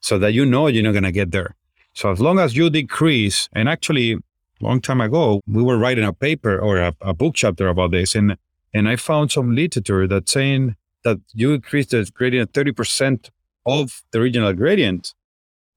[0.00, 1.56] so that you know you're not going to get there.
[1.92, 4.16] So as long as you decrease, and actually
[4.60, 8.14] long time ago, we were writing a paper or a, a book chapter about this,
[8.14, 8.36] and
[8.74, 13.30] and I found some literature that saying that you increase the gradient 30%
[13.64, 15.14] of the original gradient,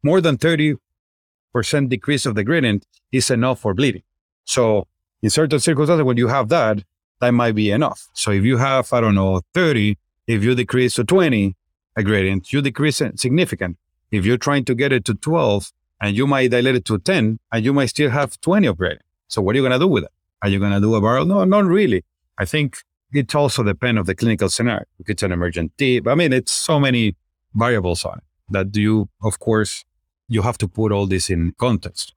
[0.04, 0.78] more than 30%
[1.88, 4.04] decrease of the gradient is enough for bleeding.
[4.44, 4.88] So
[5.22, 6.84] In certain circumstances, when you have that,
[7.20, 8.10] that might be enough.
[8.14, 11.56] So if you have, I don't know, 30, if you decrease to 20
[11.96, 13.78] a gradient, you decrease significant.
[14.10, 15.72] If you're trying to get it to 12
[16.02, 19.04] and you might dilate it to 10 and you might still have 20 of gradient.
[19.28, 20.12] So what are you going to do with it?
[20.42, 21.26] Are you going to do a barrel?
[21.26, 22.04] No, not really.
[22.38, 22.78] I think
[23.14, 24.86] it also depends of the clinical scenario.
[25.06, 27.16] It's an emergent tip, I mean, it's so many
[27.54, 29.86] variables on it that you, of course,
[30.28, 32.14] you have to put all this in context.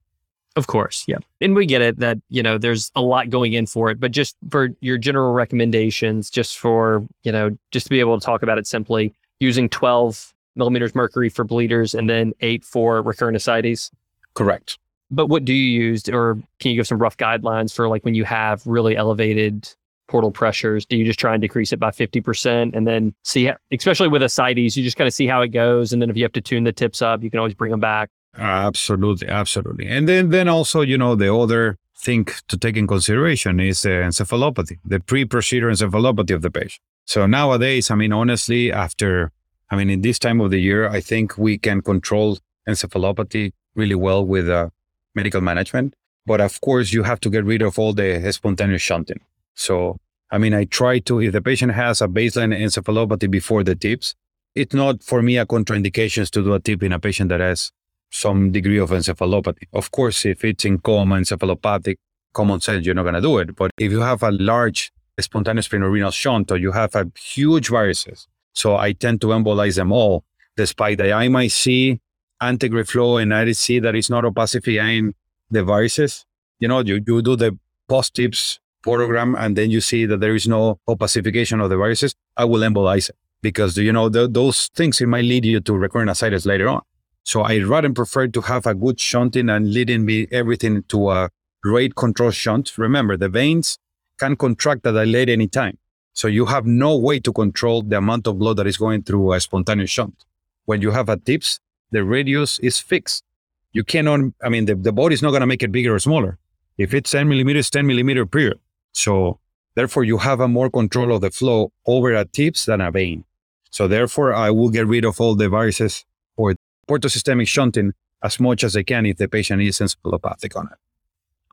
[0.57, 1.19] Of course, yeah.
[1.41, 4.13] And we get it that, you know, there's a lot going in for it, but
[4.13, 8.43] just for your general recommendations, just for, you know, just to be able to talk
[8.43, 13.91] about it simply, using 12 millimeters mercury for bleeders and then eight for recurrent ascites.
[14.35, 14.79] Correct.
[15.11, 18.15] But what do you use, or can you give some rough guidelines for like when
[18.15, 19.69] you have really elevated
[20.09, 20.87] portal pressures?
[20.87, 24.23] Do you just try and decrease it by 50% and then see, how, especially with
[24.23, 25.93] ascites, you just kind of see how it goes.
[25.93, 27.81] And then if you have to tune the tips up, you can always bring them
[27.81, 28.11] back.
[28.37, 29.87] Absolutely, absolutely.
[29.87, 33.91] And then, then also, you know, the other thing to take in consideration is the
[33.91, 36.81] encephalopathy, the pre-procedure encephalopathy of the patient.
[37.07, 39.31] So nowadays, I mean, honestly, after,
[39.75, 43.97] I mean, in this time of the year, I think we can control encephalopathy really
[43.97, 44.69] well with uh,
[45.17, 45.95] medical management.
[46.25, 49.19] But of course, you have to get rid of all the spontaneous shunting.
[49.57, 49.99] So,
[50.31, 54.15] I mean, I try to, if the patient has a baseline encephalopathy before the tips,
[54.55, 57.73] it's not for me a contraindication to do a tip in a patient that has
[58.13, 59.65] some degree of encephalopathy.
[59.73, 61.97] Of course, if it's in coma, encephalopathic,
[62.33, 63.57] common sense, you're not going to do it.
[63.57, 68.29] But if you have a large spontaneous splenorenal shunt or you have a huge varices,
[68.55, 70.25] so I tend to embolize them all,
[70.57, 70.99] despite
[71.29, 72.01] might see
[72.41, 75.13] antegrade flow and I see that it's not opacifying
[75.51, 76.25] the varices.
[76.59, 80.35] You know, you, you do the post tips portogram and then you see that there
[80.35, 84.69] is no opacification of the varices, I will embolize it because, you know, the, those
[84.69, 86.83] things, it might lead you to recurrent ascites later on.
[87.25, 91.31] So I rather prefer to have a good shunting and leading me everything to a
[91.65, 92.77] rate control shunt.
[92.77, 93.79] Remember, the veins
[94.19, 95.79] can contract at a late any time.
[96.15, 99.33] So you have no way to control the amount of blood that is going through
[99.33, 100.25] a spontaneous shunt.
[100.65, 101.61] When you have a tips,
[101.91, 103.25] the radius is fixed.
[103.73, 105.99] You cannot, I mean, the, the body is not going to make it bigger or
[105.99, 106.39] smaller.
[106.79, 108.61] If it's 10 millimeters, 10 millimeter period.
[108.93, 109.41] So
[109.75, 113.25] therefore you have a more control of the flow over a tips than a vein.
[113.71, 116.05] So therefore I will get rid of all the varices
[116.37, 116.55] or
[116.89, 117.93] portosystemic shunting
[118.23, 120.79] as much as I can if the patient is encephalopathic on it.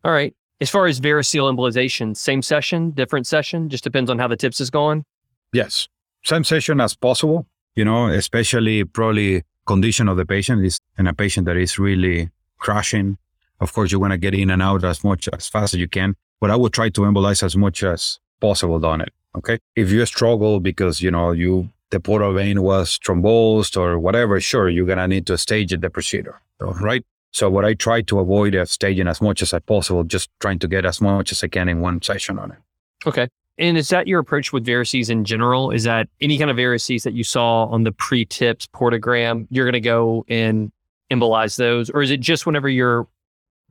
[0.03, 0.35] All right.
[0.61, 4.61] As far as variceal embolization, same session, different session, just depends on how the tips
[4.61, 5.03] is going.
[5.53, 5.87] Yes,
[6.23, 7.47] same session as possible.
[7.75, 12.29] You know, especially probably condition of the patient is in a patient that is really
[12.59, 13.17] crashing.
[13.59, 15.87] Of course, you want to get in and out as much as fast as you
[15.87, 19.09] can, but I would try to embolize as much as possible on it.
[19.35, 19.57] Okay.
[19.75, 24.69] If you struggle because, you know, you the portal vein was thrombosed or whatever, sure,
[24.69, 27.05] you're going to need to stage the procedure, right?
[27.31, 30.59] So what I try to avoid is staging as much as I possible, just trying
[30.59, 32.57] to get as much as I can in one session on it.
[33.05, 33.29] Okay.
[33.57, 35.71] And is that your approach with varices in general?
[35.71, 39.73] Is that any kind of varices that you saw on the pre-tips portogram, you're going
[39.73, 40.71] to go and
[41.11, 41.89] embolize those?
[41.89, 43.07] Or is it just whenever you're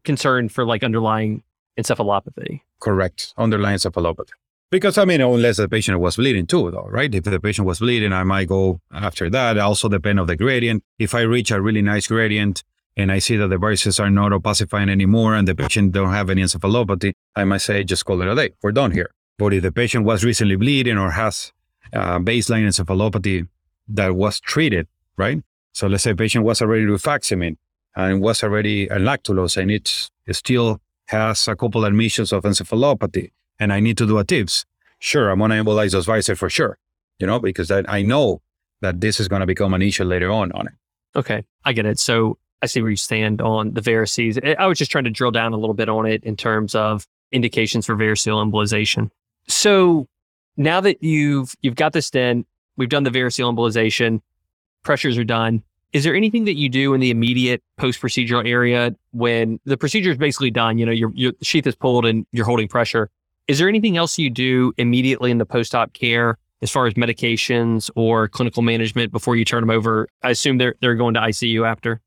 [0.05, 1.43] concerned for like underlying
[1.79, 2.61] encephalopathy?
[2.81, 3.35] Correct.
[3.37, 4.31] Underlying encephalopathy.
[4.71, 7.13] Because I mean, unless the patient was bleeding too, though, right?
[7.13, 9.59] If the patient was bleeding, I might go after that.
[9.59, 10.85] Also depend of the gradient.
[10.99, 12.63] If I reach a really nice gradient
[13.01, 16.31] and I see that the varices are not opacifying anymore and the patient don't have
[16.31, 18.51] any encephalopathy, I might say, just call it a day.
[18.63, 19.11] We're done here.
[19.39, 21.53] But if the patient was recently bleeding or has
[21.93, 23.49] baseline encephalopathy
[23.89, 24.87] that was treated,
[25.17, 25.43] right?
[25.73, 27.57] So let's say patient was already rifaximin
[27.97, 33.73] and was already a lactulose and it still has a couple admissions of encephalopathy and
[33.73, 34.65] I need to do a tips,
[34.99, 36.79] sure, I'm going to embolize those varices for sure,
[37.19, 38.43] you know, because I know
[38.81, 40.75] that this is going to become an issue later on on it.
[41.17, 41.99] Okay, I get it.
[41.99, 44.57] So I see where you stand on the varices.
[44.59, 47.07] I was just trying to drill down a little bit on it in terms of
[47.33, 49.11] indications for variceal embolization.
[49.49, 50.09] So
[50.57, 52.45] now that you've you've got this in,
[52.77, 54.21] we've done the variceal embolization,
[54.83, 55.63] pressures are done.
[55.93, 60.11] Is there anything that you do in the immediate post procedural area when the procedure
[60.11, 60.79] is basically done?
[60.79, 63.11] You know, your your sheath is pulled and you're holding pressure.
[63.49, 66.95] Is there anything else you do immediately in the post op care as far as
[66.95, 70.09] medications or clinical management before you turn them over?
[70.23, 72.01] I assume they're they're going to ICU after.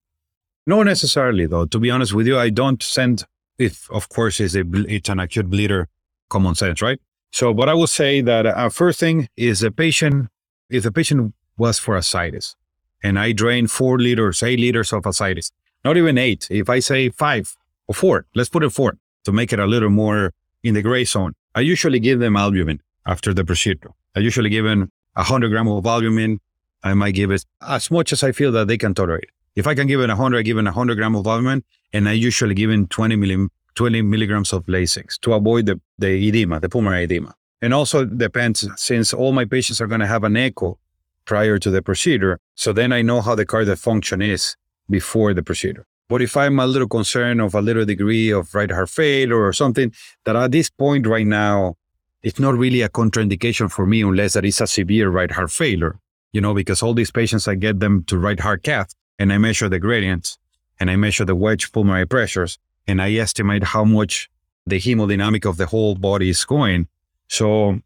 [0.66, 1.66] No, necessarily though.
[1.66, 3.26] To be honest with you, I don't send.
[3.58, 5.88] If of course it's a it's an acute bleeder,
[6.30, 7.00] common sense, right?
[7.32, 10.30] So, but I will say that uh, first thing is a patient.
[10.70, 12.56] If the patient was for ascites,
[13.04, 15.52] and I drain four liters, eight liters of ascites,
[15.84, 16.48] not even eight.
[16.50, 17.56] If I say five
[17.88, 20.34] or four, let's put it four to make it a little more
[20.64, 21.34] in the gray zone.
[21.54, 23.92] I usually give them albumin after the procedure.
[24.16, 26.40] I usually give them 100 grams of albumin.
[26.84, 29.30] I might give it as much as I feel that they can tolerate.
[29.56, 32.14] If I can give it 100, I give it 100 grams of albumin, and I
[32.14, 36.70] usually give them 20 millim, 20 milligrams of Lasix to avoid the, the edema, the
[36.70, 37.36] pulmonary edema.
[37.62, 40.80] And also depends since all my patients are going to have an echo
[41.26, 42.40] prior to the procedure.
[42.56, 44.56] So then I know how the cardiac function is
[44.90, 45.86] before the procedure.
[46.10, 49.54] But if I'm a little concerned of a little degree of right heart failure or
[49.54, 49.94] something,
[50.26, 51.76] that at this point right now,
[52.24, 56.00] it's not really a contraindication for me unless there is a severe right heart failure,
[56.32, 58.94] you know, because all these patients, I get them to right heart cath
[59.24, 60.38] and I measure the gradients
[60.82, 64.30] and I measure the wedge pulmonary pressures and I estimate how much
[64.68, 66.90] the hemodynamic of the whole body is going.
[67.30, 67.80] So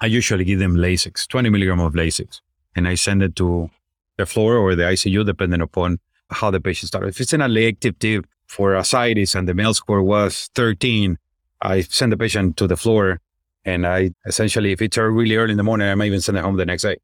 [0.00, 2.40] I usually give them Lasix, 20 milligram of Lasix,
[2.74, 3.70] and I send it to
[4.16, 6.00] the floor or the ICU, depending upon
[6.30, 7.10] how the patient started.
[7.10, 11.16] If it's an elective tip for ascites and the MELD score was 13,
[11.62, 13.20] I send the patient to the floor
[13.64, 16.40] and I essentially, if it's really early in the morning, I might even send it
[16.42, 16.96] home the next day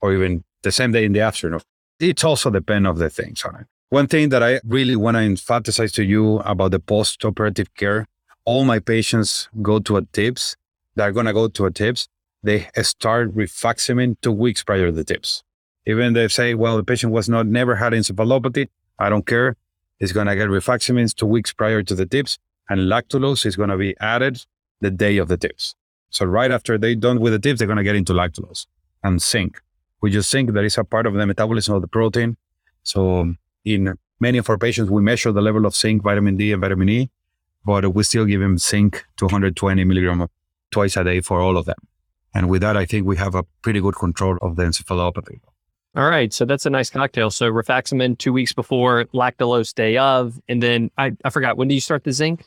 [0.00, 1.60] or even the same day in the afternoon.
[2.00, 3.66] It's also depend of the things on it.
[3.90, 8.06] One thing that I really want to emphasize to you about the post-operative care,
[8.44, 10.56] all my patients go to a TIPS.
[10.96, 12.08] They're going to go to a TIPS.
[12.42, 15.44] They start rifaximin two weeks prior to the TIPS.
[15.86, 18.68] Even they say, well, the patient was not never had encephalopathy.
[18.98, 19.56] I don't care.
[19.98, 22.38] He's going to get rifaximins two weeks prior to the TIPS,
[22.68, 24.44] and lactulose is going to be added
[24.80, 25.74] the day of the TIPS.
[26.10, 28.66] So right after they're done with the TIPS, they're going to get into lactulose
[29.02, 29.60] and zinc.
[30.00, 32.36] We just zinc that is a part of the metabolism of the protein.
[32.82, 33.34] So
[33.64, 36.88] in many of our patients, we measure the level of zinc, vitamin D, and vitamin
[36.88, 37.10] E,
[37.64, 40.28] but we still give them zinc 220 milligram
[40.70, 41.76] twice a day for all of them.
[42.34, 45.40] And with that, I think we have a pretty good control of the encephalopathy.
[45.96, 46.32] All right.
[46.32, 47.30] So that's a nice cocktail.
[47.30, 51.74] So rifaximin two weeks before, lactulose day of, and then I, I forgot, when do
[51.74, 52.44] you start the zinc?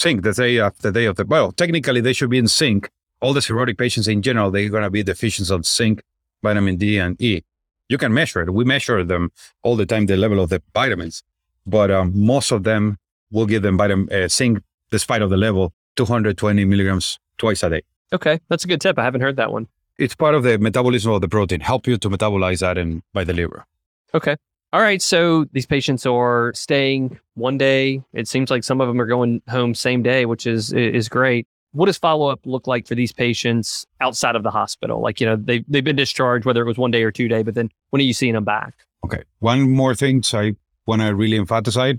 [0.00, 2.90] Zinc, the day of the day of the, well, technically they should be in zinc.
[3.20, 6.02] All the cirrhotic patients in general, they're going to be deficient of zinc,
[6.42, 7.42] vitamin D, and E.
[7.88, 8.52] You can measure it.
[8.52, 9.30] We measure them
[9.62, 11.22] all the time, the level of the vitamins,
[11.66, 12.98] but um, most of them
[13.30, 14.60] will give them vitamin uh, zinc
[14.90, 17.82] despite of the level 220 milligrams twice a day.
[18.12, 18.40] Okay.
[18.48, 18.98] That's a good tip.
[18.98, 19.68] I haven't heard that one.
[19.98, 23.24] It's part of the metabolism of the protein, help you to metabolize that in, by
[23.24, 23.66] the liver.
[24.14, 24.36] Okay.
[24.72, 25.02] All right.
[25.02, 28.02] So these patients are staying one day.
[28.12, 31.46] It seems like some of them are going home same day, which is is great.
[31.72, 35.00] What does follow up look like for these patients outside of the hospital?
[35.00, 37.42] Like, you know, they they've been discharged, whether it was one day or two day,
[37.42, 38.74] but then when are you seeing them back?
[39.04, 39.22] Okay.
[39.40, 40.56] One more thing so I
[40.86, 41.96] want to really emphasize.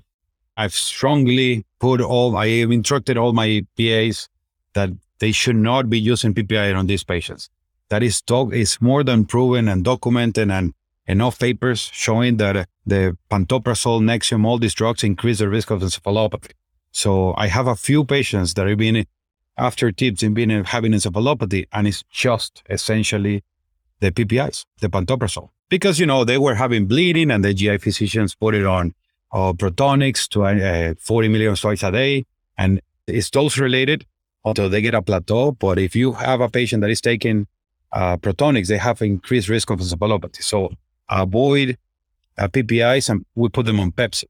[0.57, 4.27] I've strongly put all, I have instructed all my PAs
[4.73, 4.89] that
[5.19, 7.49] they should not be using PPI on these patients
[7.89, 10.73] that is dog is more than proven and documented and
[11.07, 15.81] enough papers showing that uh, the pantoprazole, Nexium, all these drugs increase the risk of
[15.81, 16.51] encephalopathy.
[16.91, 19.05] So I have a few patients that have been
[19.59, 23.43] after tips in being having encephalopathy, and it's just essentially
[23.99, 28.33] the PPIs, the pantoprazole, because you know they were having bleeding, and the GI physicians
[28.35, 28.93] put it on
[29.31, 32.25] uh, Protonix to uh, 40 milligrams twice a day,
[32.57, 34.05] and it's dose related
[34.45, 35.51] until they get a plateau.
[35.51, 37.47] But if you have a patient that is taking
[37.91, 40.43] uh, Protonix, they have increased risk of encephalopathy.
[40.43, 40.71] So
[41.09, 41.77] avoid
[42.37, 44.25] uh, PPIs and we put them on Pepcid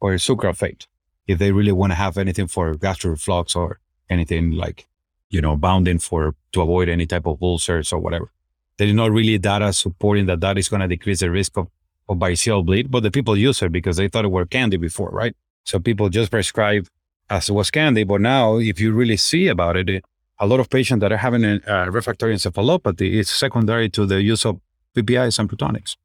[0.00, 0.86] or sucralfate
[1.26, 4.86] if they really want to have anything for gastric reflux or anything like,
[5.30, 8.30] you know, bounding for to avoid any type of ulcers or whatever.
[8.78, 11.68] There is not really data supporting that that is going to decrease the risk of,
[12.08, 15.10] of variceal bleed, but the people use it because they thought it were candy before,
[15.10, 15.34] right?
[15.64, 16.86] So people just prescribe
[17.30, 18.04] as it was candy.
[18.04, 20.04] But now, if you really see about it,
[20.38, 24.22] a lot of patients that are having a uh, refractory encephalopathy is secondary to the
[24.22, 24.60] use of
[24.94, 25.96] PPIs and Protonix.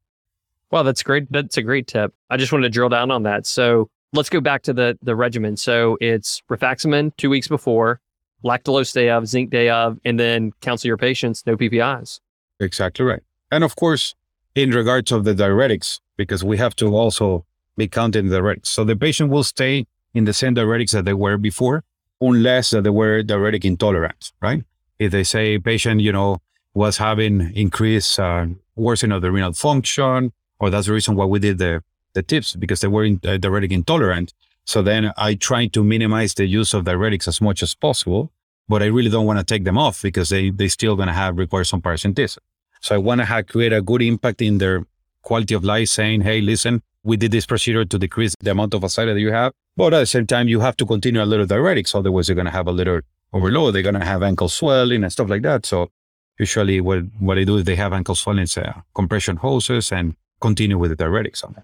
[0.70, 1.30] Well, that's great.
[1.30, 2.14] That's a great tip.
[2.30, 3.46] I just wanted to drill down on that.
[3.46, 5.56] So let's go back to the the regimen.
[5.56, 8.00] So it's rifaximin two weeks before,
[8.44, 12.20] lactulose day of, zinc day of, and then counsel your patients no PPIs.
[12.60, 13.22] Exactly right.
[13.50, 14.14] And of course,
[14.54, 17.44] in regards of the diuretics, because we have to also
[17.76, 18.66] be counting the diuretics.
[18.66, 21.84] So the patient will stay in the same diuretics that they were before,
[22.20, 24.64] unless that they were diuretic intolerant, right?
[24.98, 26.38] If they say patient, you know,
[26.74, 28.46] was having increased uh,
[28.76, 31.82] worsening of the renal function, or that's the reason why we did the,
[32.14, 34.32] the tips because they were in, uh, diuretic intolerant.
[34.64, 38.32] So then I try to minimize the use of diuretics as much as possible,
[38.68, 41.14] but I really don't want to take them off because they they still going to
[41.14, 42.38] have require some paracentesis.
[42.80, 44.84] So I want to create a good impact in their
[45.22, 48.84] quality of life, saying, hey, listen, we did this procedure to decrease the amount of
[48.84, 49.52] ascites that you have.
[49.76, 51.94] But at the same time, you have to continue a little diuretics.
[51.94, 53.00] Otherwise, you're going to have a little
[53.32, 53.74] overload.
[53.74, 55.64] They're going to have ankle swelling and stuff like that.
[55.64, 55.90] So
[56.38, 60.78] usually what, what I do is they have ankle swelling, uh, compression hoses and continue
[60.78, 61.62] with the diuretics on it.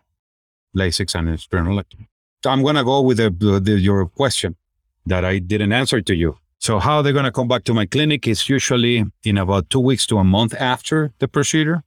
[0.77, 2.07] Lasix and spironolactone.
[2.43, 4.57] So I'm going to go with the, the, your question
[5.07, 6.39] that I didn't answer to you.
[6.59, 9.81] So how they're going to come back to my clinic is usually in about two
[9.81, 11.83] weeks to a month after the procedure.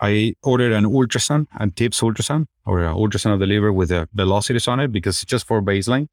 [0.00, 4.08] I ordered an ultrasound, a TIPS ultrasound, or an ultrasound of the liver with the
[4.14, 6.08] velocities on it because it's just for baseline.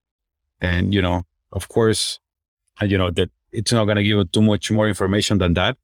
[0.61, 2.19] And, you know, of course,
[2.81, 5.77] you know, that it's not going to give you too much more information than that.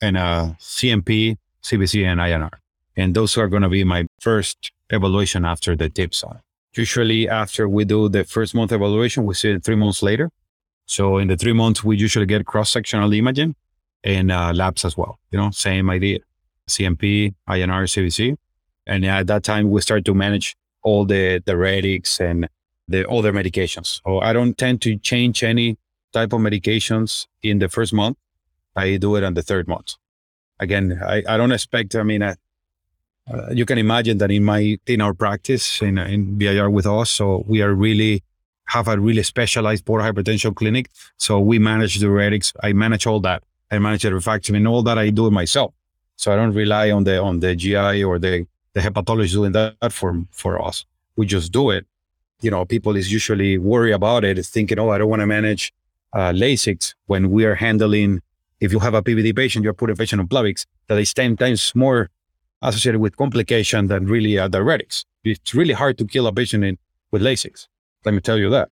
[0.00, 2.50] And uh, CMP, CBC, and INR.
[2.96, 6.40] And those are going to be my first evaluation after the tips on.
[6.74, 10.30] Usually, after we do the first month evaluation, we see it three months later.
[10.86, 13.54] So, in the three months, we usually get cross sectional imaging
[14.04, 15.18] and uh, labs as well.
[15.30, 16.20] You know, same idea
[16.68, 18.36] CMP, INR, CBC.
[18.86, 22.48] And at that time, we start to manage all the the diuretics and
[22.88, 24.00] the other medications.
[24.04, 25.78] So I don't tend to change any
[26.12, 28.16] type of medications in the first month.
[28.74, 29.94] I do it on the third month.
[30.58, 32.34] Again, I, I don't expect, I mean, uh,
[33.32, 37.10] uh, you can imagine that in my, in our practice in, in BIR with us,
[37.10, 38.22] so we are really,
[38.66, 40.88] have a really specialized portal hypertension clinic.
[41.18, 42.52] So we manage the diuretics.
[42.62, 43.42] I manage all that.
[43.70, 45.72] I manage the rifaximin, all that I do it myself.
[46.16, 49.92] So I don't rely on the, on the GI or the, the hepatologist doing that
[49.92, 50.84] for, for us.
[51.16, 51.86] We just do it
[52.42, 55.72] you know, people is usually worry about it, thinking, oh, I don't want to manage
[56.12, 58.20] uh, Lasix when we are handling,
[58.60, 61.72] if you have a PVD patient, you're putting patient on Plavix, that is 10 times
[61.74, 62.10] more
[62.62, 65.04] associated with complication than really uh, diuretics.
[65.24, 66.78] It's really hard to kill a patient in,
[67.10, 67.66] with Lasix.
[68.04, 68.68] Let me tell you that.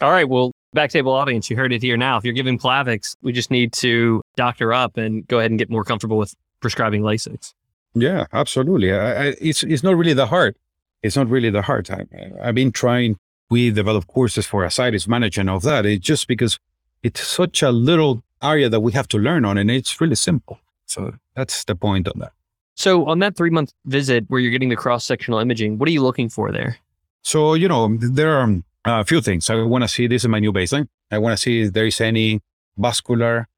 [0.00, 0.28] All right.
[0.28, 2.16] Well, back table audience, you heard it here now.
[2.16, 5.70] If you're giving Plavix, we just need to doctor up and go ahead and get
[5.70, 7.52] more comfortable with prescribing Lasix.
[7.94, 8.92] Yeah, absolutely.
[8.92, 10.56] I, I, it's, it's not really the hard
[11.02, 12.08] it's not really the hard time.
[12.42, 13.16] I've been trying,
[13.48, 15.86] we develop courses for ascites management of that.
[15.86, 16.58] It's just because
[17.02, 20.60] it's such a little area that we have to learn on and it's really simple.
[20.86, 22.32] So that's the point on that.
[22.80, 25.92] So on that three month visit where you're getting the cross sectional imaging, what are
[25.92, 26.78] you looking for there?
[27.20, 29.50] So, you know, there are um, a few things.
[29.50, 30.88] I want to see this is my new baseline.
[31.10, 32.40] I want to see if there is any
[32.78, 33.48] vascular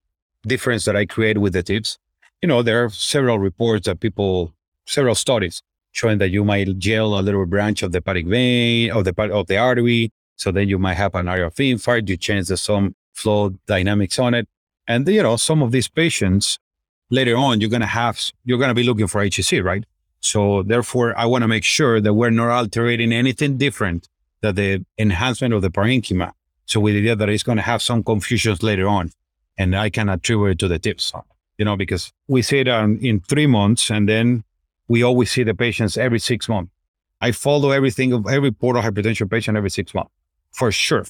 [0.45, 1.99] difference that I create with the tips.
[2.43, 4.55] You know, there are several reports that people,
[4.87, 5.63] several studies
[5.93, 9.47] showing that you might gel a little branch of the hepatic vein of the of
[9.47, 10.11] the artery.
[10.35, 12.09] So then you might have an area of infarct.
[12.09, 14.49] You change the some flow dynamics on it,
[14.89, 16.59] and you know some of these patients
[17.13, 19.85] later on you're gonna have you're gonna be looking for HCC, right?
[20.21, 24.09] So therefore, I want to make sure that we're not altering anything different
[24.41, 26.33] than the enhancement of the parenchyma.
[26.65, 29.11] So with the idea that it's going to have some confusions later on,
[29.59, 31.13] and I can attribute it to the tips,
[31.59, 34.45] you know, because we see it um, in three months, and then
[34.87, 36.71] we always see the patients every six months.
[37.21, 40.13] I follow everything of every portal hypertension patient every six months
[40.53, 41.05] for sure.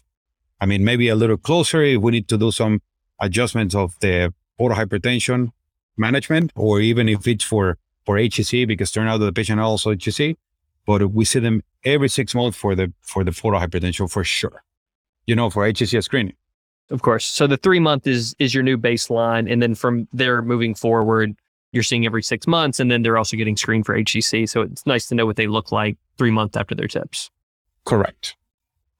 [0.58, 2.80] I mean, maybe a little closer if we need to do some
[3.20, 5.52] adjustments of the portal hypertension
[6.06, 10.36] management, or even if it's for for HCC, because turn out the patient also HCC,
[10.86, 14.62] but we see them every six months for the for the portal hypertension for sure.
[15.26, 16.36] You know, for HCC screening.
[16.90, 17.24] Of course.
[17.24, 21.34] So the three month is is your new baseline, and then from there moving forward,
[21.72, 22.78] you're seeing every six months.
[22.78, 24.48] And then they're also getting screened for HCC.
[24.48, 27.30] So it's nice to know what they look like three months after their tips.
[27.84, 28.36] Correct.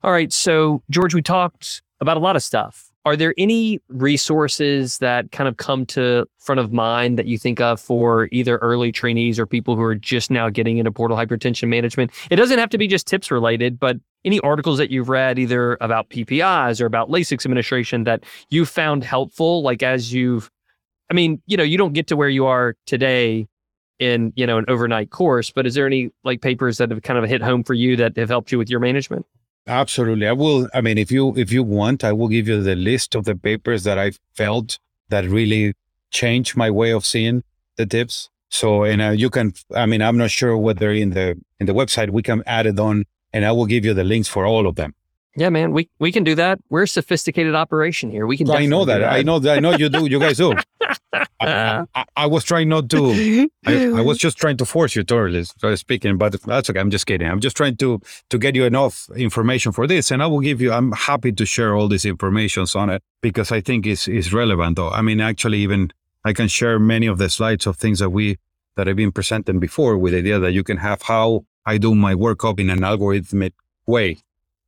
[0.02, 0.32] All right.
[0.32, 2.91] So, George, we talked about a lot of stuff.
[3.04, 7.60] Are there any resources that kind of come to front of mind that you think
[7.60, 11.68] of for either early trainees or people who are just now getting into portal hypertension
[11.68, 12.12] management?
[12.30, 15.76] It doesn't have to be just tips related, but any articles that you've read either
[15.80, 20.48] about PPIs or about Lasix administration that you found helpful, like as you've
[21.10, 23.46] I mean, you know, you don't get to where you are today
[23.98, 27.18] in, you know, an overnight course, but is there any like papers that have kind
[27.22, 29.26] of hit home for you that have helped you with your management?
[29.66, 30.26] Absolutely.
[30.26, 33.14] I will I mean, if you if you want, I will give you the list
[33.14, 35.74] of the papers that I felt that really
[36.10, 37.42] changed my way of seeing
[37.76, 38.28] the tips.
[38.48, 41.72] So, and uh, you can, I mean, I'm not sure whether in the, in the
[41.72, 44.66] website we can add it on and I will give you the links for all
[44.66, 44.94] of them.
[45.34, 46.58] Yeah, man, we we can do that.
[46.68, 48.26] We're a sophisticated operation here.
[48.26, 48.50] We can.
[48.50, 48.98] I know that.
[48.98, 49.12] that.
[49.12, 49.56] I know that.
[49.56, 50.04] I know you do.
[50.06, 50.54] You guys do.
[51.40, 53.48] I, I, I, was trying not to.
[53.66, 55.44] I, I, was just trying to force you, totally
[55.76, 56.78] speaking, but that's okay.
[56.78, 57.26] I'm just kidding.
[57.26, 60.60] I'm just trying to to get you enough information for this, and I will give
[60.60, 60.70] you.
[60.70, 64.76] I'm happy to share all these informations on it because I think it's is relevant.
[64.76, 65.92] Though I mean, actually, even
[66.24, 68.36] I can share many of the slides of things that we
[68.76, 71.94] that I've been presenting before with the idea that you can have how I do
[71.94, 73.52] my workup in an algorithmic
[73.86, 74.18] way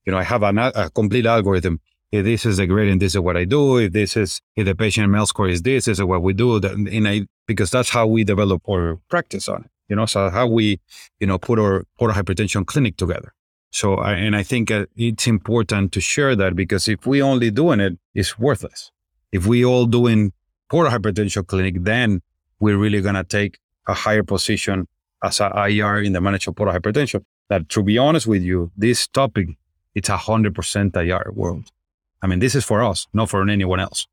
[0.05, 1.81] you know, I have an, a complete algorithm.
[2.13, 3.79] If this is the gradient, this is what I do.
[3.79, 6.57] If this is, if the patient MELD score is this, this is what we do.
[6.57, 10.47] And I, because that's how we develop our practice on it, you know, so how
[10.47, 10.81] we,
[11.19, 13.33] you know, put our portal hypertension clinic together.
[13.73, 17.51] So, I, and I think uh, it's important to share that because if we only
[17.51, 18.93] doing it, it's worthless.
[19.33, 20.33] If we all doing
[20.71, 22.21] portal hypertension clinic, then
[22.61, 24.87] we're really going to take a higher position
[25.25, 27.25] as a IR in the management of portal hypertension.
[27.49, 29.49] That to be honest with you, this topic
[29.95, 31.71] it's a hundred percent IR world.
[32.23, 34.07] I mean, this is for us, not for anyone else.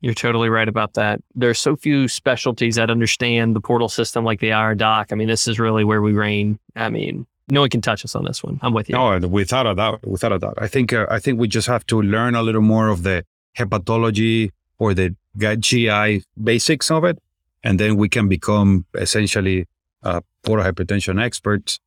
[0.00, 1.22] You're totally right about that.
[1.34, 5.08] There are so few specialties that understand the portal system like the IR doc.
[5.12, 6.58] I mean, this is really where we reign.
[6.76, 8.58] I mean, no one can touch us on this one.
[8.62, 8.94] I'm with you.
[8.94, 10.58] No, without a doubt, without a doubt.
[10.58, 13.24] I think uh, I think we just have to learn a little more of the
[13.56, 17.18] hepatology or the GI basics of it,
[17.62, 19.66] and then we can become essentially
[20.02, 21.80] uh, portal hypertension experts.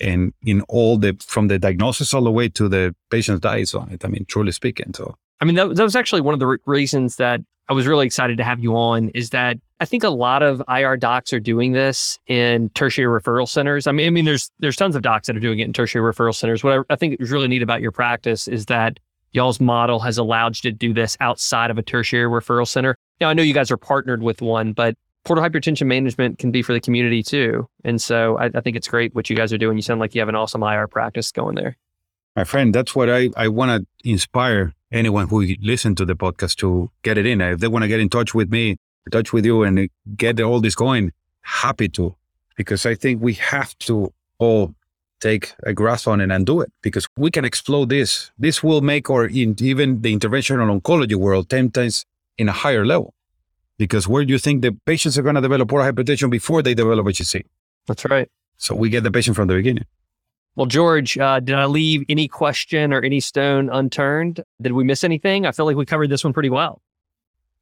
[0.00, 3.90] And in all the from the diagnosis all the way to the patient's diets on
[3.90, 4.04] it.
[4.04, 4.94] I mean, truly speaking.
[4.94, 7.86] So I mean, that, that was actually one of the re- reasons that I was
[7.86, 9.10] really excited to have you on.
[9.10, 13.48] Is that I think a lot of IR docs are doing this in tertiary referral
[13.48, 13.86] centers.
[13.86, 16.12] I mean, I mean, there's there's tons of docs that are doing it in tertiary
[16.12, 16.64] referral centers.
[16.64, 18.98] What I, I think is really neat about your practice is that
[19.32, 22.96] y'all's model has allowed you to do this outside of a tertiary referral center.
[23.20, 26.62] Now, I know you guys are partnered with one, but portal hypertension management can be
[26.62, 27.68] for the community too.
[27.84, 29.76] And so I, I, think it's great what you guys are doing.
[29.76, 31.76] You sound like you have an awesome IR practice going there.
[32.36, 36.56] My friend, that's what I, I want to inspire anyone who listen to the podcast
[36.56, 37.40] to get it in.
[37.40, 38.76] If they want to get in touch with me,
[39.10, 41.12] touch with you and get all this going,
[41.42, 42.14] happy to,
[42.56, 44.74] because I think we have to all
[45.20, 48.30] take a grasp on it and do it because we can explode this.
[48.38, 52.06] This will make our in, even the interventional oncology world 10 times
[52.38, 53.12] in a higher level
[53.80, 56.74] because where do you think the patients are going to develop portal hypertension before they
[56.74, 57.46] develop HCC?
[57.86, 58.28] That's right.
[58.58, 59.86] So we get the patient from the beginning.
[60.54, 64.44] Well, George, uh, did I leave any question or any stone unturned?
[64.60, 65.46] Did we miss anything?
[65.46, 66.82] I feel like we covered this one pretty well.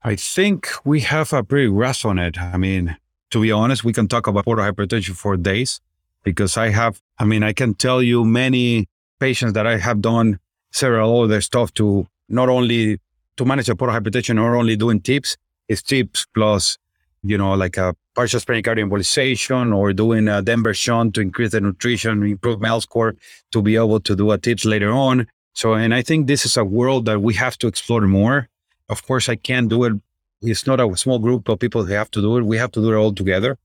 [0.02, 2.36] I think we have a pretty grasp on it.
[2.36, 2.96] I mean,
[3.30, 5.80] to be honest, we can talk about portal hypertension for days
[6.24, 8.88] because I have, I mean, I can tell you many
[9.20, 10.40] patients that I have done
[10.72, 12.98] several other stuff to not only
[13.36, 15.36] to manage a portal hypertension, not only doing tips,
[15.76, 16.78] tips plus,
[17.22, 21.60] you know, like a partial pericardial embolization or doing a Denver shunt to increase the
[21.60, 23.14] nutrition, improve MELD score
[23.52, 25.26] to be able to do a tips later on.
[25.52, 28.48] So, and I think this is a world that we have to explore more.
[28.88, 29.92] Of course, I can't do it.
[30.40, 32.42] It's not a small group of people who have to do it.
[32.42, 33.58] We have to do it all together.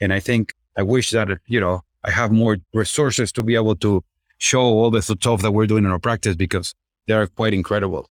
[0.00, 3.76] And I think I wish that, you know, I have more resources to be able
[3.76, 4.04] to
[4.38, 6.74] show all the stuff that we're doing in our practice because
[7.06, 8.08] they are quite incredible.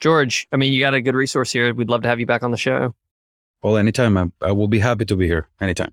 [0.00, 1.72] George, I mean, you got a good resource here.
[1.74, 2.94] We'd love to have you back on the show.
[3.62, 4.16] Well, anytime.
[4.16, 5.92] I, I will be happy to be here anytime.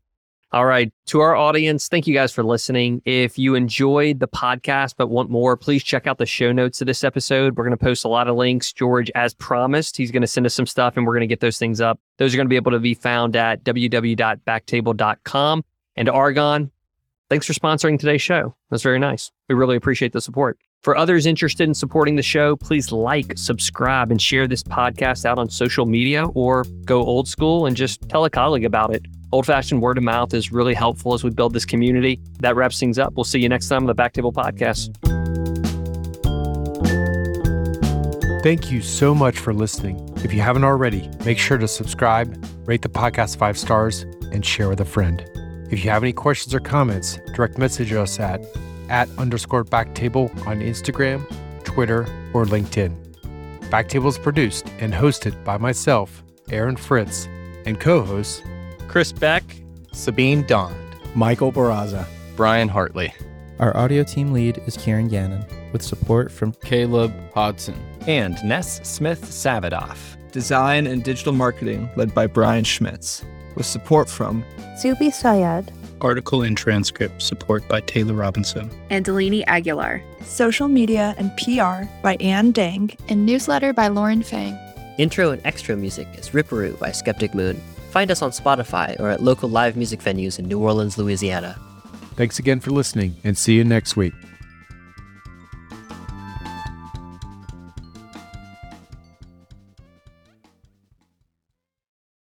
[0.52, 0.94] All right.
[1.08, 3.02] To our audience, thank you guys for listening.
[3.04, 6.88] If you enjoyed the podcast but want more, please check out the show notes of
[6.88, 7.58] this episode.
[7.58, 8.72] We're going to post a lot of links.
[8.72, 11.42] George, as promised, he's going to send us some stuff and we're going to get
[11.42, 12.00] those things up.
[12.20, 15.66] Those are going to be able to be found at www.backtable.com.
[15.98, 16.72] And Argon,
[17.30, 18.56] thanks for sponsoring today's show.
[18.70, 19.32] That's very nice.
[19.50, 20.58] We really appreciate the support.
[20.86, 25.40] For others interested in supporting the show, please like, subscribe, and share this podcast out
[25.40, 29.04] on social media or go old school and just tell a colleague about it.
[29.32, 32.22] Old fashioned word of mouth is really helpful as we build this community.
[32.40, 33.16] That wraps things up.
[33.16, 34.94] We'll see you next time on the Backtable Podcast.
[38.44, 40.08] Thank you so much for listening.
[40.18, 44.70] If you haven't already, make sure to subscribe, rate the podcast five stars, and share
[44.70, 45.28] with a friend.
[45.72, 48.46] If you have any questions or comments, direct message us at
[48.90, 51.26] at underscore backtable on Instagram,
[51.64, 52.02] Twitter,
[52.34, 52.96] or LinkedIn.
[53.70, 57.28] Backtable is produced and hosted by myself, Aaron Fritz,
[57.66, 58.42] and co hosts
[58.88, 59.44] Chris Beck,
[59.92, 60.76] Sabeen Dhand,
[61.16, 62.06] Michael Barraza,
[62.36, 63.14] Brian Hartley.
[63.60, 67.76] Our audio team lead is Kieran Gannon, with support from Caleb Hodson
[68.08, 70.18] and Ness Smith Savadoff.
[70.32, 73.24] Design and digital marketing led by Brian Schmitz,
[73.56, 74.44] with support from
[74.78, 75.72] Zubi Sayed,
[76.06, 78.70] Article and transcript support by Taylor Robinson.
[78.92, 80.04] And Delaney Aguilar.
[80.22, 82.92] Social media and PR by Ann Dang.
[83.10, 84.56] And newsletter by Lauren Fang.
[85.00, 87.60] Intro and extra music is Ripperoo by Skeptic Moon.
[87.90, 91.60] Find us on Spotify or at local live music venues in New Orleans, Louisiana.
[92.16, 94.14] Thanks again for listening and see you next week.